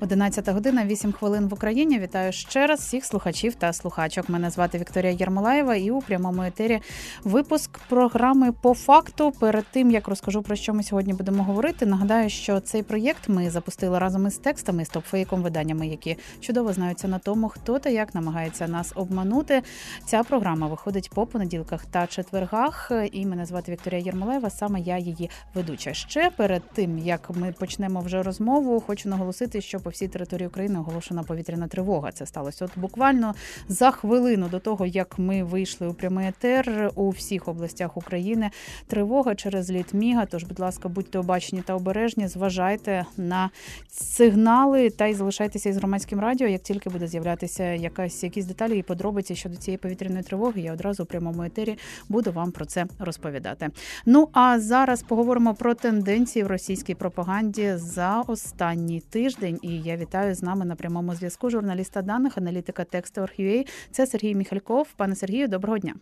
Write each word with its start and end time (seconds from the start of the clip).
11 0.00 0.48
година, 0.48 0.84
8 0.84 1.12
хвилин 1.12 1.48
в 1.48 1.54
Україні. 1.54 1.98
Вітаю 1.98 2.32
ще 2.32 2.66
раз 2.66 2.80
всіх 2.80 3.04
слухачів 3.04 3.54
та 3.54 3.72
слухачок. 3.72 4.28
Мене 4.28 4.50
звати 4.50 4.78
Вікторія 4.78 5.12
Єрмолаєва, 5.12 5.76
і 5.76 5.90
у 5.90 6.00
прямому 6.00 6.42
етері 6.42 6.80
випуск 7.24 7.78
програми 7.88 8.52
по 8.52 8.74
факту. 8.74 9.32
Перед 9.32 9.64
тим 9.70 9.90
як 9.90 10.08
розкажу 10.08 10.42
про 10.42 10.56
що 10.56 10.74
ми 10.74 10.82
сьогодні 10.82 11.12
будемо 11.12 11.44
говорити. 11.44 11.86
Нагадаю, 11.86 12.30
що 12.30 12.60
цей 12.60 12.82
проєкт 12.82 13.28
ми 13.28 13.50
запустили 13.50 13.98
разом 13.98 14.26
із 14.26 14.38
текстами 14.38 14.84
з 14.84 14.88
топфейком 14.88 15.42
виданнями, 15.42 15.88
які 15.88 16.16
чудово 16.40 16.72
знаються 16.72 17.08
на 17.08 17.18
тому, 17.18 17.48
хто 17.48 17.78
та 17.78 17.90
як 17.90 18.14
намагається 18.14 18.68
нас 18.68 18.92
обманути. 18.94 19.62
Ця 20.06 20.22
програма 20.22 20.66
виходить 20.66 21.10
по 21.10 21.26
понеділках 21.26 21.86
та 21.86 22.06
четвергах. 22.06 22.92
І 23.12 23.26
мене 23.26 23.46
звати 23.46 23.72
Вікторія 23.72 24.00
Єрмолаєва. 24.00 24.50
Саме 24.50 24.80
я 24.80 24.98
її 24.98 25.30
ведуча. 25.54 25.94
Ще 25.94 26.30
перед 26.36 26.62
тим 26.72 26.98
як 26.98 27.30
ми 27.30 27.52
почнемо 27.52 28.00
вже 28.00 28.22
розмову, 28.22 28.80
хочу 28.80 29.08
наголосити, 29.08 29.60
що 29.60 29.80
по 29.88 29.92
всій 29.92 30.08
території 30.08 30.48
України 30.48 30.78
оголошена 30.78 31.22
повітряна 31.22 31.68
тривога. 31.68 32.12
Це 32.12 32.26
сталося 32.26 32.64
от 32.64 32.70
буквально 32.76 33.34
за 33.68 33.90
хвилину 33.90 34.48
до 34.48 34.58
того, 34.58 34.86
як 34.86 35.18
ми 35.18 35.44
вийшли 35.44 35.88
у 35.88 35.94
прямий 35.94 36.28
етер 36.28 36.90
у 36.94 37.10
всіх 37.10 37.48
областях 37.48 37.96
України. 37.96 38.50
Тривога 38.86 39.34
через 39.34 39.70
літ 39.70 39.94
міга. 39.94 40.26
Тож, 40.26 40.44
будь 40.44 40.60
ласка, 40.60 40.88
будьте 40.88 41.18
обачені 41.18 41.62
та 41.62 41.74
обережні, 41.74 42.28
зважайте 42.28 43.04
на 43.16 43.50
сигнали 43.90 44.90
та 44.90 45.06
й 45.06 45.14
залишайтеся 45.14 45.68
із 45.68 45.76
громадським 45.76 46.20
радіо. 46.20 46.48
Як 46.48 46.62
тільки 46.62 46.90
буде 46.90 47.06
з'являтися 47.06 47.64
якась 47.64 48.22
якісь 48.22 48.44
деталі 48.44 48.78
і 48.78 48.82
подробиці 48.82 49.36
щодо 49.36 49.56
цієї 49.56 49.78
повітряної 49.78 50.22
тривоги, 50.22 50.60
я 50.60 50.72
одразу 50.72 51.02
у 51.02 51.06
прямому 51.06 51.42
етері 51.42 51.78
буду 52.08 52.32
вам 52.32 52.52
про 52.52 52.64
це 52.64 52.86
розповідати. 52.98 53.68
Ну 54.06 54.28
а 54.32 54.60
зараз 54.60 55.02
поговоримо 55.02 55.54
про 55.54 55.74
тенденції 55.74 56.42
в 56.42 56.46
російській 56.46 56.94
пропаганді 56.94 57.72
за 57.76 58.20
останній 58.26 59.00
тиждень. 59.00 59.58
І 59.62 59.77
я 59.84 59.96
вітаю 59.96 60.34
з 60.34 60.42
нами 60.42 60.64
на 60.64 60.76
прямому 60.76 61.14
зв'язку. 61.14 61.50
Журналіста 61.50 62.02
даних, 62.02 62.38
аналітика 62.38 62.84
тексту.ua. 62.84 63.68
Це 63.90 64.06
Сергій 64.06 64.34
Міхальков. 64.34 64.88
Пане 64.96 65.14
Сергію, 65.14 65.48
доброго 65.48 65.78
дня. 65.78 65.94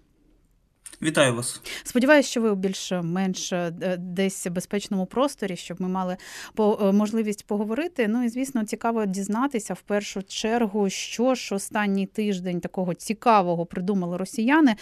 Вітаю 1.02 1.34
вас. 1.34 1.60
Сподіваюся, 1.84 2.28
що 2.28 2.40
ви 2.40 2.54
більш-менш 2.54 3.52
е, 3.52 3.72
десь 3.98 4.46
безпечному 4.46 5.06
просторі, 5.06 5.56
щоб 5.56 5.80
ми 5.80 5.88
мали 5.88 6.16
е, 6.58 6.92
можливість 6.92 7.46
поговорити. 7.46 8.08
Ну 8.08 8.24
і 8.24 8.28
звісно, 8.28 8.64
цікаво 8.64 9.06
дізнатися 9.06 9.74
в 9.74 9.80
першу 9.80 10.22
чергу, 10.22 10.90
що 10.90 11.34
ж 11.34 11.54
останній 11.54 12.06
тиждень 12.06 12.60
такого 12.60 12.94
цікавого 12.94 13.66
придумали 13.66 14.16
росіяни. 14.16 14.76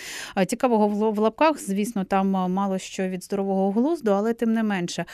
Цікавого 0.46 1.10
в 1.10 1.18
лапках, 1.18 1.60
звісно, 1.60 2.04
там 2.04 2.30
мало 2.30 2.78
що 2.78 3.08
від 3.08 3.24
здорового 3.24 3.72
глузду, 3.72 4.10
але 4.10 4.32
тим 4.32 4.52
не 4.52 4.62
менше. 4.62 5.04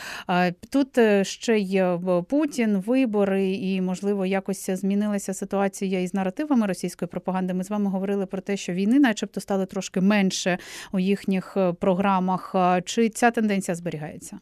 Тут 0.70 0.98
е, 0.98 1.24
ще 1.24 1.58
й 1.58 1.82
Путін, 2.28 2.76
вибори, 2.86 3.52
і 3.52 3.80
можливо 3.80 4.26
якось 4.26 4.70
змінилася 4.70 5.34
ситуація 5.34 6.00
із 6.00 6.14
наративами 6.14 6.66
російської 6.66 7.08
пропаганди. 7.08 7.54
Ми 7.54 7.64
з 7.64 7.70
вами 7.70 7.90
говорили 7.90 8.26
про 8.26 8.40
те, 8.40 8.56
що 8.56 8.72
війни, 8.72 8.98
начебто, 8.98 9.40
стали 9.40 9.66
трошки 9.66 10.00
менше 10.00 10.58
у 10.92 10.98
їхніх 10.98 11.56
е, 11.56 11.72
програмах. 11.72 12.54
Чи 12.84 13.08
ця 13.08 13.30
тенденція 13.30 13.74
зберігається? 13.74 14.38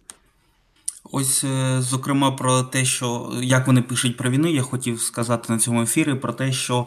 Ось, 1.12 1.44
е, 1.44 1.77
зокрема, 1.81 2.31
про 2.31 2.62
те, 2.62 2.84
що 2.84 3.33
як 3.42 3.67
вони 3.67 3.83
пишуть 3.83 4.17
про 4.17 4.31
війну, 4.31 4.48
я 4.48 4.62
хотів 4.62 5.00
сказати 5.00 5.53
на 5.53 5.59
цьому 5.59 5.83
ефірі 5.83 6.14
про 6.14 6.33
те, 6.33 6.53
що 6.53 6.86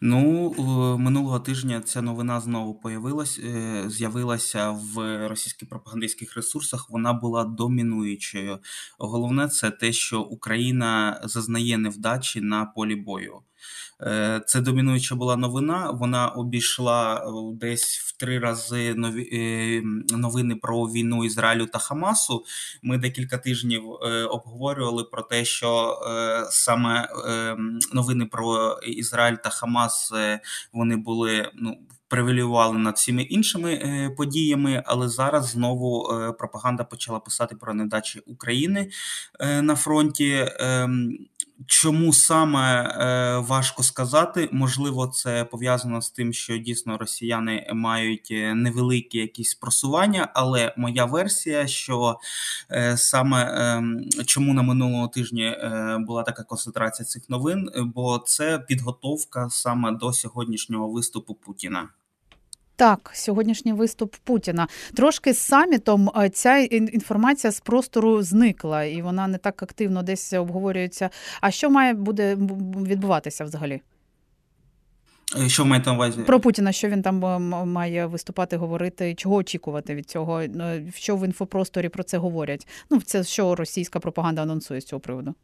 ну 0.00 0.54
минулого 0.98 1.40
тижня 1.40 1.80
ця 1.80 2.02
новина 2.02 2.40
знову 2.40 2.74
появилась, 2.74 3.38
е, 3.38 3.84
з'явилася 3.86 4.70
в 4.70 5.28
російських 5.28 5.68
пропагандистських 5.68 6.36
ресурсах. 6.36 6.90
Вона 6.90 7.12
була 7.12 7.44
домінуючою. 7.44 8.58
Головне, 8.98 9.48
це 9.48 9.70
те, 9.70 9.92
що 9.92 10.20
Україна 10.20 11.20
зазнає 11.24 11.78
невдачі 11.78 12.40
на 12.40 12.64
полі 12.64 12.94
бою. 12.94 13.40
Е, 14.02 14.40
це 14.46 14.60
домінуюча 14.60 15.14
була 15.14 15.36
новина. 15.36 15.90
Вона 15.90 16.28
обійшла 16.28 17.14
е, 17.16 17.30
десь 17.54 17.98
в 17.98 18.16
три 18.16 18.38
рази 18.38 18.96
е, 19.32 19.82
новини 20.16 20.56
про 20.56 20.84
війну 20.84 21.24
Ізраїлю 21.24 21.66
та 21.66 21.78
Хамасу. 21.78 22.44
Ми 22.82 22.98
декілька 22.98 23.38
тижнів 23.38 23.84
обговорювали 24.30 25.04
про 25.04 25.22
те, 25.22 25.44
що 25.44 25.98
саме 26.50 27.08
новини 27.92 28.26
про 28.26 28.78
Ізраїль 28.86 29.36
та 29.36 29.50
Хамас 29.50 30.12
вони 30.72 30.96
були 30.96 31.50
ну. 31.54 31.76
Превалювали 32.08 32.78
над 32.78 32.96
всіми 32.96 33.22
іншими 33.22 34.10
подіями, 34.16 34.82
але 34.86 35.08
зараз 35.08 35.48
знову 35.48 36.08
пропаганда 36.38 36.84
почала 36.84 37.20
писати 37.20 37.56
про 37.56 37.74
недачі 37.74 38.20
України 38.26 38.90
на 39.40 39.76
фронті. 39.76 40.48
Чому 41.66 42.12
саме 42.12 42.82
е, 42.82 43.38
важко 43.38 43.82
сказати? 43.82 44.48
Можливо, 44.52 45.06
це 45.06 45.44
пов'язано 45.44 46.02
з 46.02 46.10
тим, 46.10 46.32
що 46.32 46.58
дійсно 46.58 46.98
росіяни 46.98 47.70
мають 47.74 48.28
е, 48.30 48.54
невеликі 48.54 49.18
якісь 49.18 49.54
просування. 49.54 50.28
Але 50.34 50.74
моя 50.76 51.04
версія, 51.04 51.66
що 51.66 52.18
е, 52.70 52.96
саме 52.96 53.44
е, 53.44 54.24
чому 54.24 54.54
на 54.54 54.62
минулому 54.62 55.08
тижні 55.08 55.44
е, 55.44 55.98
була 56.00 56.22
така 56.22 56.42
концентрація 56.42 57.06
цих 57.06 57.30
новин, 57.30 57.70
бо 57.76 58.18
це 58.18 58.58
підготовка 58.58 59.50
саме 59.50 59.92
до 59.92 60.12
сьогоднішнього 60.12 60.88
виступу 60.88 61.34
Путіна. 61.34 61.88
Так, 62.76 63.10
сьогоднішній 63.14 63.72
виступ 63.72 64.16
Путіна 64.24 64.68
трошки 64.94 65.32
з 65.32 65.38
самітом 65.38 66.10
е, 66.16 66.30
ця 66.30 66.56
інформація 66.56 67.50
з 67.50 67.60
простору 67.60 68.22
зникла, 68.22 68.84
і 68.84 69.02
вона 69.02 69.26
не 69.26 69.38
так 69.38 69.62
активно 69.62 70.02
десь 70.02 70.32
обговорюється. 70.32 71.10
А 71.40 71.50
що 71.50 71.70
має 71.70 71.94
буде 71.94 72.34
відбуватися 72.86 73.44
взагалі? 73.44 73.80
Е, 75.38 75.48
що 75.48 75.64
маєте 75.64 75.90
на 75.90 75.96
увазі? 75.96 76.22
Про 76.22 76.40
Путіна, 76.40 76.72
що 76.72 76.88
він 76.88 77.02
там 77.02 77.24
е, 77.24 77.38
має 77.64 78.06
виступати, 78.06 78.56
говорити, 78.56 79.14
чого 79.14 79.36
очікувати 79.36 79.94
від 79.94 80.10
цього? 80.10 80.42
Що 80.94 81.16
в 81.16 81.24
інфопросторі 81.24 81.88
про 81.88 82.02
це 82.04 82.18
говорять? 82.18 82.68
Ну, 82.90 83.00
це 83.00 83.24
що 83.24 83.54
російська 83.54 84.00
пропаганда 84.00 84.42
анонсує 84.42 84.80
з 84.80 84.84
цього 84.84 85.00
приводу? 85.00 85.34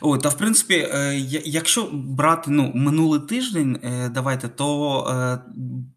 О, 0.00 0.18
та 0.18 0.28
в 0.28 0.38
принципі, 0.38 0.74
е, 0.74 1.14
якщо 1.44 1.88
брати 1.92 2.50
ну, 2.50 2.72
минулий 2.74 3.20
тиждень, 3.20 3.78
е, 3.82 4.08
давайте, 4.08 4.48
то 4.48 4.98
е, 5.10 5.38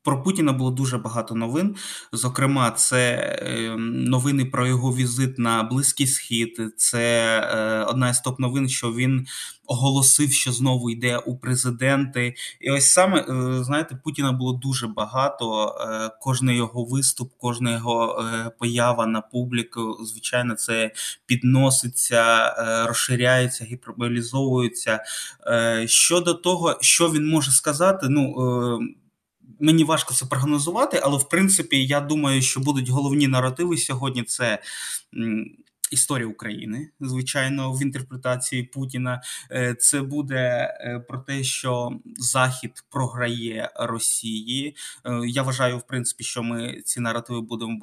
про 0.03 0.23
Путіна 0.23 0.53
було 0.53 0.71
дуже 0.71 0.97
багато 0.97 1.35
новин. 1.35 1.75
Зокрема, 2.11 2.71
це 2.71 3.75
новини 3.89 4.45
про 4.45 4.67
його 4.67 4.95
візит 4.95 5.39
на 5.39 5.63
Близький 5.63 6.07
Схід. 6.07 6.61
Це 6.77 7.85
одна 7.89 8.09
із 8.09 8.19
топ 8.19 8.39
новин, 8.39 8.69
що 8.69 8.93
він 8.93 9.27
оголосив, 9.67 10.31
що 10.31 10.51
знову 10.51 10.89
йде 10.89 11.17
у 11.17 11.37
президенти. 11.37 12.33
І 12.61 12.71
ось 12.71 12.91
саме 12.91 13.25
знаєте, 13.63 13.99
Путіна 14.03 14.31
було 14.31 14.53
дуже 14.53 14.87
багато. 14.87 15.75
Кожний 16.21 16.57
його 16.57 16.85
виступ, 16.85 17.33
кожна 17.37 17.71
його 17.71 18.25
поява 18.59 19.05
на 19.05 19.21
публіку, 19.21 19.97
звичайно, 20.01 20.55
це 20.55 20.91
підноситься, 21.25 22.53
розширяється 22.87 23.64
гіперболізовуються. 23.65 25.03
Е, 25.47 25.85
щодо 25.87 26.33
того, 26.33 26.77
що 26.81 27.11
він 27.11 27.29
може 27.29 27.51
сказати, 27.51 28.07
ну. 28.09 28.35
Е, 28.81 29.05
мені 29.59 29.83
важко 29.83 30.13
це 30.13 30.25
прогнозувати, 30.25 30.99
але 31.03 31.17
в 31.17 31.29
принципі 31.29 31.85
я 31.85 31.99
думаю, 32.01 32.41
що 32.41 32.59
будуть 32.59 32.89
головні 32.89 33.27
наративи 33.27 33.77
сьогодні. 33.77 34.23
Це 34.23 34.59
історія 35.91 36.27
України, 36.27 36.89
звичайно, 36.99 37.73
в 37.73 37.81
інтерпретації 37.81 38.63
Путіна. 38.63 39.21
Е, 39.51 39.75
це 39.79 40.01
буде 40.01 40.73
про 41.07 41.19
те, 41.19 41.43
що 41.43 41.99
Захід 42.17 42.71
програє 42.89 43.71
Росії. 43.75 44.75
Я 45.27 45.43
вважаю, 45.43 45.77
в 45.77 45.87
принципі, 45.87 46.23
що 46.23 46.43
ми 46.43 46.81
ці 46.85 46.99
наративи 46.99 47.41
будемо 47.41 47.77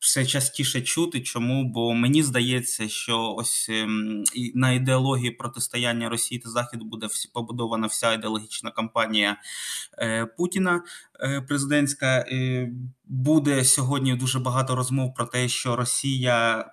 все 0.00 0.26
частіше 0.26 0.80
чути. 0.80 1.20
Чому? 1.20 1.64
Бо 1.64 1.94
мені 1.94 2.22
здається, 2.22 2.88
що 2.88 3.34
ось 3.38 3.68
ем, 3.68 4.24
на 4.54 4.72
ідеології 4.72 5.30
протистояння 5.30 6.08
Росії 6.08 6.38
та 6.38 6.50
Заходу 6.50 6.84
буде 6.84 7.08
побудована 7.34 7.86
вся 7.86 8.12
ідеологічна 8.12 8.70
кампанія 8.70 9.36
е, 9.98 10.26
Путіна 10.26 10.82
е, 11.20 11.40
президентська. 11.40 12.26
Буде 13.06 13.64
сьогодні 13.64 14.16
дуже 14.16 14.38
багато 14.38 14.76
розмов 14.76 15.14
про 15.14 15.26
те, 15.26 15.48
що 15.48 15.76
Росія 15.76 16.64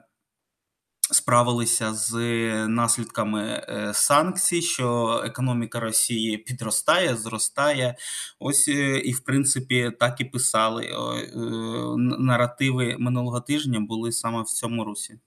справилися 1.11 1.93
з 1.93 2.13
наслідками 2.67 3.41
е, 3.43 3.91
санкцій, 3.93 4.61
що 4.61 5.21
економіка 5.25 5.79
Росії 5.79 6.37
підростає, 6.37 7.15
зростає. 7.15 7.95
Ось 8.39 8.67
е, 8.67 8.99
і 8.99 9.11
в 9.11 9.19
принципі 9.19 9.91
так 9.99 10.21
і 10.21 10.25
писали. 10.25 10.83
Е, 10.85 11.27
наративи 12.19 12.95
минулого 12.99 13.41
тижня 13.41 13.79
були 13.79 14.11
саме 14.11 14.41
в 14.41 14.45
цьому 14.45 14.83
русі. 14.83 15.19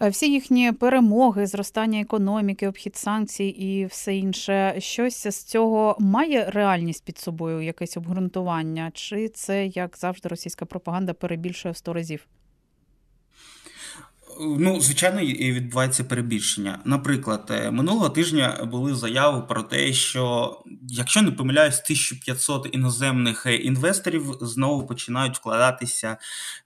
Всі 0.00 0.32
їхні 0.32 0.72
перемоги, 0.72 1.46
зростання 1.46 2.00
економіки, 2.00 2.68
обхід 2.68 2.96
санкцій 2.96 3.44
і 3.44 3.86
все 3.86 4.16
інше, 4.16 4.74
щось 4.78 5.26
з 5.26 5.44
цього 5.44 5.96
має 6.00 6.50
реальність 6.50 7.04
під 7.04 7.18
собою, 7.18 7.60
якесь 7.60 7.96
обґрунтування, 7.96 8.90
чи 8.94 9.28
це 9.28 9.66
як 9.66 9.98
завжди 9.98 10.28
російська 10.28 10.64
пропаганда 10.64 11.12
перебільшує 11.12 11.72
в 11.72 11.76
сто 11.76 11.92
разів? 11.92 12.26
Ну, 14.42 14.80
звичайно, 14.80 15.20
відбувається 15.20 16.04
перебільшення. 16.04 16.78
Наприклад, 16.84 17.46
е, 17.50 17.70
минулого 17.70 18.08
тижня 18.08 18.68
були 18.70 18.94
заяви 18.94 19.42
про 19.42 19.62
те, 19.62 19.92
що 19.92 20.56
якщо 20.88 21.22
не 21.22 21.30
помиляюсь, 21.30 21.80
1500 21.80 22.68
іноземних 22.72 23.46
е, 23.46 23.56
інвесторів 23.56 24.24
знову 24.40 24.86
починають 24.86 25.36
вкладатися 25.36 26.16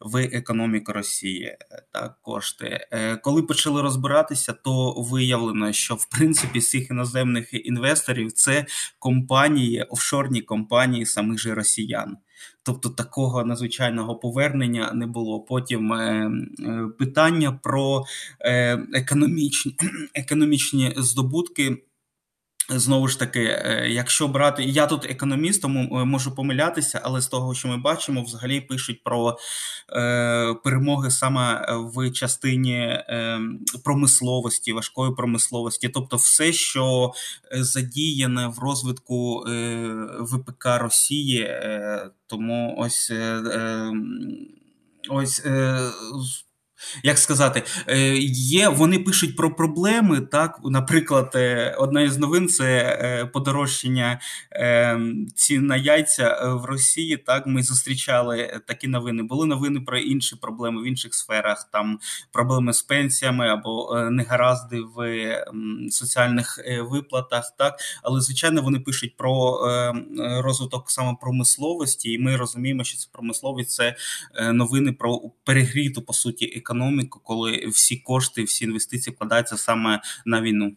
в 0.00 0.17
економіку 0.17 0.93
Росії. 0.93 1.44
Е, 1.44 1.59
так, 1.93 2.19
кошти. 2.23 2.87
Коли 3.23 3.43
почали 3.43 3.82
розбиратися, 3.82 4.53
то 4.53 4.93
виявлено, 4.93 5.73
що 5.73 5.94
в 5.94 6.05
принципі 6.05 6.61
з 6.61 6.70
цих 6.70 6.91
іноземних 6.91 7.67
інвесторів 7.67 8.32
це 8.32 8.67
компанії, 8.99 9.82
офшорні 9.82 10.43
компанії 10.43 11.06
самих 11.06 11.38
же 11.38 11.55
росіян. 11.55 12.17
Тобто 12.63 12.89
такого 12.89 13.45
надзвичайного 13.45 14.17
повернення 14.17 14.93
не 14.95 15.07
було. 15.07 15.41
Потім 15.41 15.93
е, 15.93 16.31
е, 16.61 16.89
питання 16.99 17.61
про 17.63 18.05
е, 18.41 18.79
економічні, 18.93 19.77
економічні 20.15 20.93
здобутки. 20.97 21.77
Знову 22.69 23.09
ж 23.09 23.19
таки, 23.19 23.41
е, 23.41 23.87
якщо 23.91 24.29
брати, 24.29 24.65
я 24.65 24.87
тут 24.87 25.05
економіст, 25.11 25.63
тому 25.63 25.99
е, 26.01 26.05
можу 26.05 26.35
помилятися, 26.35 27.01
але 27.05 27.21
з 27.21 27.27
того, 27.27 27.55
що 27.55 27.69
ми 27.69 27.77
бачимо, 27.77 28.23
взагалі 28.23 28.61
пишуть 28.61 29.05
про 29.05 29.39
е, 29.93 30.55
перемоги 30.65 31.11
саме 31.11 31.67
в 31.71 32.11
частині 32.11 32.77
е, 32.77 33.41
промисловості, 33.85 34.73
важкої 34.73 35.15
промисловості, 35.15 35.89
тобто 35.89 36.17
все, 36.17 36.53
що 36.53 37.13
задіяне 37.53 38.47
в 38.47 38.59
розвитку 38.59 39.45
е, 39.49 39.87
ВПК 40.21 40.65
Росії, 40.65 41.41
е, 41.41 42.11
тому 42.27 42.75
ось 42.79 43.11
е, 43.11 43.93
ось. 45.09 45.43
Як 47.03 47.19
сказати, 47.19 47.63
е, 47.89 48.17
є, 48.19 48.69
вони 48.69 48.99
пишуть 48.99 49.37
про 49.37 49.55
проблеми. 49.55 50.21
Так, 50.21 50.61
наприклад, 50.65 51.33
е, 51.35 51.77
одна 51.79 52.01
із 52.01 52.19
новин 52.19 52.49
це 52.49 52.99
е, 53.01 53.27
подорожчання 53.27 54.21
цін 55.35 55.67
на 55.67 55.77
яйця 55.77 56.39
в 56.45 56.65
Росії. 56.65 57.17
Так, 57.17 57.47
ми 57.47 57.63
зустрічали 57.63 58.61
такі 58.67 58.89
новини. 58.89 59.23
Були 59.23 59.47
новини 59.47 59.81
про 59.81 59.99
інші 59.99 60.37
проблеми 60.37 60.83
в 60.83 60.87
інших 60.87 61.15
сферах, 61.15 61.69
там 61.73 61.99
проблеми 62.33 62.73
з 62.73 62.83
пенсіями 62.83 63.49
або 63.49 64.01
негаразди 64.11 64.81
в 64.97 65.29
соціальних 65.91 66.65
виплатах. 66.91 67.55
Так, 67.59 67.75
але 68.03 68.21
звичайно 68.21 68.63
вони 68.63 68.81
пишуть 68.81 69.17
про 69.17 69.61
розвиток 70.43 70.91
саме 70.91 71.17
промисловості, 71.21 72.13
і 72.13 72.19
ми 72.19 72.37
розуміємо, 72.37 72.85
що 72.85 72.99
це 72.99 73.09
промисловість 73.13 73.71
це 73.71 73.97
новини 74.53 74.93
про 74.93 75.21
перегріту 75.45 76.03
по 76.03 76.13
суті 76.13 76.53
економіку 76.57 76.74
економіку, 76.75 77.21
коли 77.25 77.67
всі 77.67 77.97
кошти, 77.97 78.43
всі 78.43 78.65
інвестиції 78.65 79.15
вкладаються 79.15 79.56
саме 79.56 80.00
на 80.26 80.41
війну. 80.41 80.76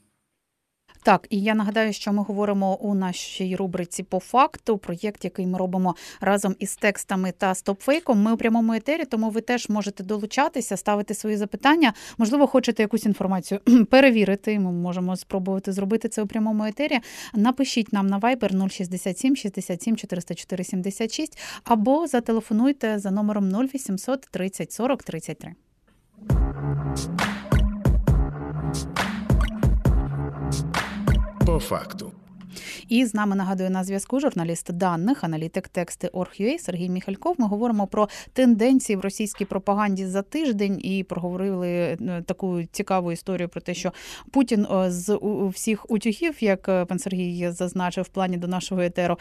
Так, 1.07 1.27
і 1.29 1.41
я 1.41 1.55
нагадаю, 1.55 1.93
що 1.93 2.13
ми 2.13 2.23
говоримо 2.23 2.75
у 2.75 2.95
нашій 2.95 3.55
рубриці 3.55 4.03
по 4.03 4.19
факту. 4.19 4.77
Проєкт, 4.77 5.25
який 5.25 5.47
ми 5.47 5.57
робимо 5.57 5.95
разом 6.21 6.55
із 6.59 6.75
текстами 6.75 7.33
та 7.37 7.55
стопфейком. 7.55 8.21
Ми 8.21 8.33
у 8.33 8.37
прямому 8.37 8.73
етері, 8.73 9.05
тому 9.05 9.29
ви 9.29 9.41
теж 9.41 9.69
можете 9.69 10.03
долучатися, 10.03 10.77
ставити 10.77 11.13
свої 11.13 11.37
запитання. 11.37 11.93
Можливо, 12.17 12.47
хочете 12.47 12.83
якусь 12.83 13.05
інформацію 13.05 13.59
перевірити. 13.89 14.59
Ми 14.59 14.71
можемо 14.71 15.15
спробувати 15.15 15.71
зробити 15.71 16.09
це 16.09 16.23
у 16.23 16.27
прямому 16.27 16.65
етері. 16.65 16.99
Напишіть 17.33 17.93
нам 17.93 18.07
на 18.07 18.19
Viber 18.19 18.69
067 18.69 19.35
67 19.35 19.97
404 19.97 20.63
76 20.63 21.39
або 21.63 22.07
зателефонуйте 22.07 22.99
за 22.99 23.11
номером 23.11 23.67
0800 23.67 24.21
30 24.31 24.71
40 24.71 25.03
33. 25.03 25.55
По 31.45 31.59
факту. 31.59 32.13
І 32.89 33.05
з 33.05 33.13
нами 33.13 33.35
нагадую 33.35 33.69
на 33.69 33.83
зв'язку 33.83 34.19
журналіст 34.19 34.71
даних, 34.71 35.23
аналітик 35.23 35.67
тексти 35.67 36.07
Орг.ua 36.07 36.59
Сергій 36.59 36.89
Міхальков. 36.89 37.35
Ми 37.37 37.47
говоримо 37.47 37.87
про 37.87 38.09
тенденції 38.33 38.95
в 38.95 39.01
російській 39.01 39.45
пропаганді 39.45 40.05
за 40.05 40.21
тиждень 40.21 40.79
і 40.83 41.03
проговорили 41.03 41.69
е, 41.69 42.23
таку 42.25 42.63
цікаву 42.71 43.11
історію 43.11 43.49
про 43.49 43.61
те, 43.61 43.73
що 43.73 43.93
Путін 44.31 44.67
е, 44.71 44.91
з 44.91 45.19
всіх 45.53 45.91
утюгів, 45.91 46.35
як 46.39 46.69
е, 46.69 46.85
пан 46.85 46.99
Сергій 46.99 47.51
зазначив 47.51 48.03
в 48.03 48.07
плані 48.07 48.37
до 48.37 48.47
нашого 48.47 48.81
етеру, 48.81 49.17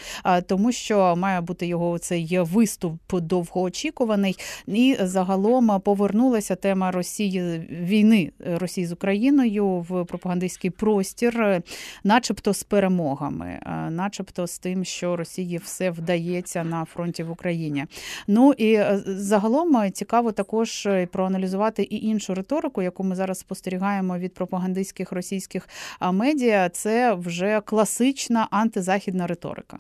тому 0.47 0.73
що 0.73 1.17
має 1.17 1.41
бути 1.41 1.67
його 1.67 1.99
цей 1.99 2.39
виступ 2.41 2.95
довгоочікуваний, 3.13 4.37
і 4.67 4.97
загалом 5.01 5.81
повернулася 5.81 6.55
тема 6.55 6.91
Росії 6.91 7.67
війни 7.71 8.33
Росії 8.47 8.87
з 8.87 8.93
Україною 8.93 9.67
в 9.67 10.05
пропагандистський 10.05 10.71
простір, 10.71 11.63
начебто 12.05 12.55
з 12.55 12.63
перемогами. 12.63 13.26
Е, 13.27 13.91
начебто 13.91 14.47
з 14.47 14.59
тим, 14.59 14.85
що 14.85 15.17
Росії 15.17 15.59
все 15.59 15.91
вдається 15.91 16.65
на 16.65 16.85
фронті 16.85 17.23
в 17.23 17.31
Україні. 17.31 17.87
Ну 18.27 18.53
і 18.53 18.73
е, 18.73 19.03
загалом 19.07 19.77
е, 19.77 19.91
цікаво 19.91 20.33
також 20.33 20.89
проаналізувати 21.13 21.83
і 21.83 22.07
іншу 22.07 22.35
риторику, 22.35 22.83
яку 22.83 23.05
ми 23.05 23.17
зараз 23.17 23.39
спостерігаємо 23.39 24.19
від 24.19 24.35
пропагандистських 24.35 25.13
російських 25.13 25.69
медіа. 26.13 26.69
Це 26.69 27.15
вже 27.15 27.61
класична 27.61 28.49
антизахідна 28.51 29.27
риторика. 29.27 29.79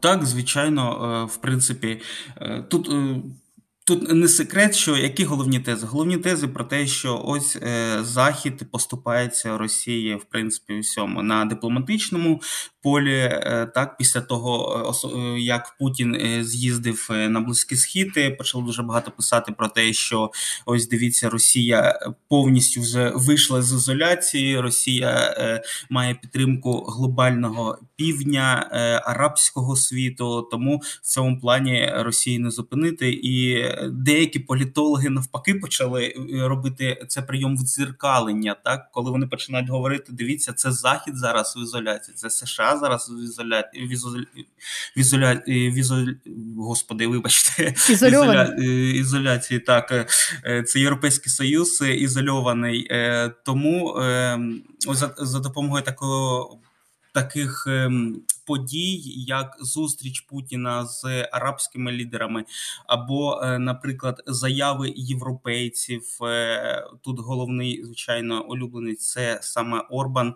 Так, 0.00 0.24
звичайно, 0.24 1.28
в 1.32 1.36
принципі, 1.36 2.00
тут 2.68 2.90
Тут 3.86 4.12
не 4.12 4.28
секрет, 4.28 4.74
що 4.74 4.96
які 4.96 5.24
головні 5.24 5.60
тези? 5.60 5.86
Головні 5.86 6.18
тези 6.18 6.48
про 6.48 6.64
те, 6.64 6.86
що 6.86 7.22
ось 7.24 7.56
е, 7.56 7.98
Захід 8.02 8.70
поступається 8.70 9.58
Росії 9.58 10.14
в 10.14 10.24
принципі 10.24 10.78
всьому 10.78 11.22
на 11.22 11.44
дипломатичному 11.44 12.40
полі. 12.84 13.18
Е, 13.18 13.70
так, 13.74 13.96
після 13.96 14.20
того, 14.20 15.04
е, 15.04 15.18
е 15.18 15.40
як 15.40 15.76
Путін 15.78 16.16
з'їздив 16.42 17.08
на 17.10 17.40
Близький 17.40 17.78
Схід, 17.78 18.36
почали 18.38 18.64
дуже 18.64 18.82
багато 18.82 19.10
писати 19.10 19.52
про 19.52 19.68
те, 19.68 19.92
що 19.92 20.30
ось 20.66 20.88
дивіться, 20.88 21.30
Росія 21.30 22.00
повністю 22.28 22.80
вже 22.80 23.12
вийшла 23.14 23.62
з 23.62 23.72
ізоляції. 23.72 24.60
Росія 24.60 25.34
має 25.90 26.14
підтримку 26.14 26.84
глобального 26.88 27.78
півдня 27.96 28.68
арабського 29.04 29.76
світу. 29.76 30.48
Тому 30.50 30.82
в 31.02 31.06
цьому 31.06 31.40
плані 31.40 31.92
Росії 31.96 32.38
не 32.38 32.50
зупинити 32.50 33.12
і 33.12 33.64
деякі 33.90 34.38
політологи 34.38 35.10
навпаки 35.10 35.54
почали 35.54 36.14
робити 36.32 37.04
це 37.08 37.22
прийом 37.22 37.56
відзеркалення, 37.56 38.56
так 38.64 38.90
коли 38.92 39.10
вони 39.10 39.26
починають 39.26 39.68
говорити: 39.68 40.12
дивіться, 40.12 40.52
це 40.52 40.72
захід 40.72 41.16
зараз 41.16 41.56
в 41.56 41.62
ізоляції, 41.62 42.14
це 42.14 42.30
США 42.30 42.73
зараз 42.76 43.10
в 43.10 43.24
ізоляції 43.24 43.86
в 43.86 43.90
ізоля... 44.96 45.42
Візу... 45.48 46.06
господи, 46.58 47.06
вибачте, 47.06 47.74
Ізоля... 47.90 48.44
ізоляції. 48.94 49.60
Так, 49.60 50.08
е, 50.44 50.62
це 50.62 50.80
Європейський 50.80 51.32
Союз 51.32 51.82
ізольований, 51.82 52.86
е, 52.90 53.28
тому 53.44 53.94
за, 54.88 55.14
за 55.18 55.40
допомогою 55.40 55.82
такого 55.82 56.58
таких 57.14 57.66
ем, 57.66 58.22
подій, 58.46 59.02
як 59.16 59.56
зустріч 59.60 60.20
Путіна 60.20 60.86
з 60.86 61.28
арабськими 61.32 61.92
лідерами, 61.92 62.44
або, 62.86 63.40
е, 63.42 63.58
наприклад, 63.58 64.22
заяви 64.26 64.92
європейців. 64.96 66.02
Е, 66.22 66.84
тут 67.02 67.20
головний, 67.20 67.84
звичайно, 67.84 68.44
улюблений 68.44 68.94
це 68.94 69.38
саме 69.42 69.80
Орбан. 69.90 70.34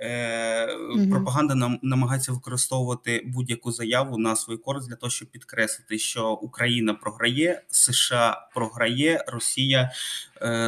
Mm 0.00 1.10
Пропаганда 1.10 1.54
нам 1.54 1.78
намагається 1.82 2.32
використовувати 2.32 3.22
будь-яку 3.26 3.72
заяву 3.72 4.18
на 4.18 4.36
свою 4.36 4.62
користь 4.62 4.88
для 4.88 4.96
того, 4.96 5.10
щоб 5.10 5.28
підкреслити, 5.28 5.98
що 5.98 6.32
Україна 6.32 6.94
програє, 6.94 7.62
США 7.68 8.48
програє, 8.54 9.24
Росія 9.26 9.92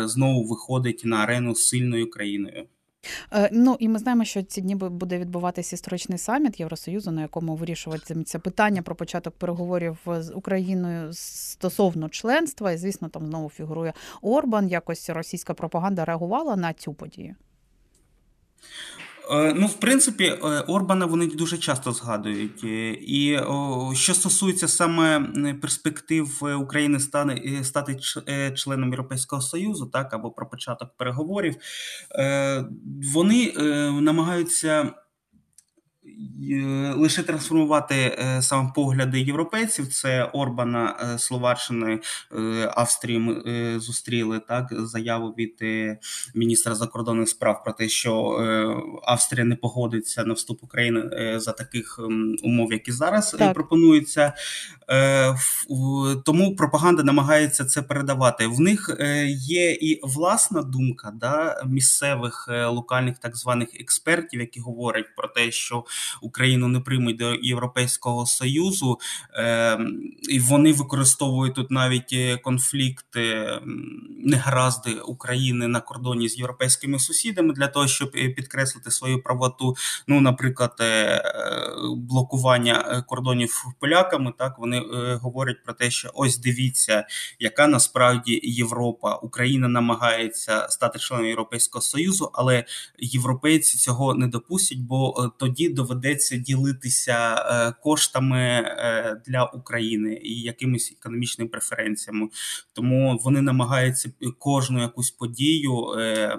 знову 0.04 0.44
виходить 0.44 1.02
на 1.04 1.16
арену 1.16 1.54
з 1.54 1.68
сильною 1.68 2.10
країною. 2.10 2.66
Е, 3.32 3.48
ну 3.52 3.76
і 3.78 3.88
ми 3.88 3.98
знаємо, 3.98 4.24
що 4.24 4.42
ці 4.42 4.60
дні 4.60 4.74
буде 4.74 5.18
відбуватися 5.18 5.76
історичний 5.76 6.18
саміт 6.18 6.60
Євросоюзу, 6.60 7.10
на 7.10 7.22
якому 7.22 7.56
вирішуватиметься 7.56 8.38
питання 8.38 8.82
про 8.82 8.94
початок 8.94 9.34
переговорів 9.34 9.98
з 10.06 10.32
Україною 10.34 11.12
стосовно 11.12 12.08
членства. 12.08 12.72
І 12.72 12.78
звісно, 12.78 13.08
там 13.08 13.26
знову 13.26 13.50
фігурує 13.50 13.92
Орбан. 14.22 14.68
Якось 14.68 15.10
російська 15.10 15.54
пропаганда 15.54 16.04
реагувала 16.04 16.56
на 16.56 16.72
цю 16.72 16.94
подію. 16.94 17.34
Е, 19.30 19.54
ну, 19.56 19.66
в 19.66 19.74
принципі, 19.74 20.24
е, 20.24 20.46
Орбана 20.60 21.06
вони 21.06 21.26
дуже 21.26 21.58
часто 21.58 21.92
згадують. 21.92 22.64
Е, 22.64 22.90
і 23.00 23.40
що 23.94 24.14
стосується 24.14 24.68
саме 24.68 25.20
перспектив 25.60 26.42
України 26.60 27.00
стати 27.00 27.60
стати 27.64 27.96
членом 28.54 28.90
Європейського 28.90 29.42
Союзу, 29.42 29.86
так 29.86 30.14
або 30.14 30.30
про 30.30 30.48
початок 30.48 30.90
переговорів, 30.96 31.54
вони 33.14 33.52
намагаються. 34.00 34.92
Е, 36.52 36.92
лише 36.96 37.22
трансформувати 37.22 37.94
е, 37.94 38.42
саме 38.42 38.72
погляди 38.74 39.20
європейців. 39.20 39.88
Це 39.88 40.24
Орбана 40.24 40.96
е, 41.14 41.18
Словаччини 41.18 42.00
Австрії. 42.74 43.18
Ми 43.18 43.80
зустріли 43.80 44.40
так 44.48 44.68
заяву 44.70 45.28
від 45.28 45.54
міністра 46.34 46.74
закордонних 46.74 47.28
справ 47.28 47.64
про 47.64 47.72
те, 47.72 47.88
що 47.88 48.12
Австрія 49.04 49.44
не 49.44 49.56
погодиться 49.56 50.24
на 50.24 50.34
вступ 50.34 50.64
України 50.64 51.02
за 51.40 51.52
таких 51.52 52.00
умов, 52.42 52.72
які 52.72 52.92
зараз 52.92 53.30
так. 53.30 53.54
пропонуються. 53.54 54.32
Тому 56.24 56.56
пропаганда 56.56 57.02
намагається 57.02 57.64
це 57.64 57.82
передавати. 57.82 58.46
В 58.46 58.60
них 58.60 58.96
є 59.28 59.72
і 59.72 60.00
власна 60.02 60.62
думка 60.62 61.12
да, 61.14 61.62
місцевих 61.66 62.48
локальних 62.48 63.18
так 63.18 63.36
званих 63.36 63.68
експертів, 63.80 64.40
які 64.40 64.60
говорять 64.60 65.16
про 65.16 65.28
те, 65.28 65.50
що 65.50 65.84
Україну 66.22 66.68
не 66.68 66.80
приймуть 66.80 67.16
до 67.16 67.34
Європейського 67.34 68.26
союзу, 68.26 68.98
ем, 69.34 70.00
і 70.28 70.40
вони 70.40 70.72
використовують 70.72 71.54
тут 71.54 71.70
навіть 71.70 72.12
е, 72.12 72.36
конфлікти 72.36 73.50
негаразди 74.24 74.92
України 74.94 75.68
на 75.68 75.80
кордоні 75.80 76.28
з 76.28 76.38
європейськими 76.38 76.98
сусідами 76.98 77.54
для 77.54 77.68
того, 77.68 77.88
щоб 77.88 78.12
е, 78.16 78.28
підкреслити 78.28 78.90
свою 78.90 79.22
правоту. 79.22 79.76
Ну, 80.06 80.20
наприклад, 80.20 80.76
е, 80.80 81.22
блокування 81.96 83.04
кордонів 83.08 83.64
поляками. 83.80 84.32
Так 84.38 84.58
вони 84.58 84.82
говорять 85.22 85.64
про 85.64 85.74
те, 85.74 85.90
що 85.90 86.10
ось 86.14 86.38
дивіться, 86.38 87.06
яка 87.38 87.66
насправді 87.66 88.40
Європа 88.42 89.14
Україна 89.16 89.68
намагається 89.68 90.68
стати 90.68 90.98
членом 90.98 91.26
Європейського 91.26 91.82
союзу, 91.82 92.30
але 92.32 92.64
європейці 92.98 93.78
цього 93.78 94.14
не 94.14 94.26
допустять, 94.26 94.78
бо 94.78 95.32
тоді 95.38 95.68
доведеться 95.88 96.36
ділитися 96.36 97.34
е, 97.34 97.72
коштами 97.82 98.40
е, 98.40 99.22
для 99.26 99.44
України 99.44 100.20
і 100.22 100.40
якимись 100.40 100.94
економічними 101.00 101.48
преференціями. 101.48 102.28
Тому 102.72 103.20
вони 103.24 103.42
намагаються 103.42 104.10
кожну 104.38 104.80
якусь 104.80 105.10
подію 105.10 105.92
е, 105.98 106.38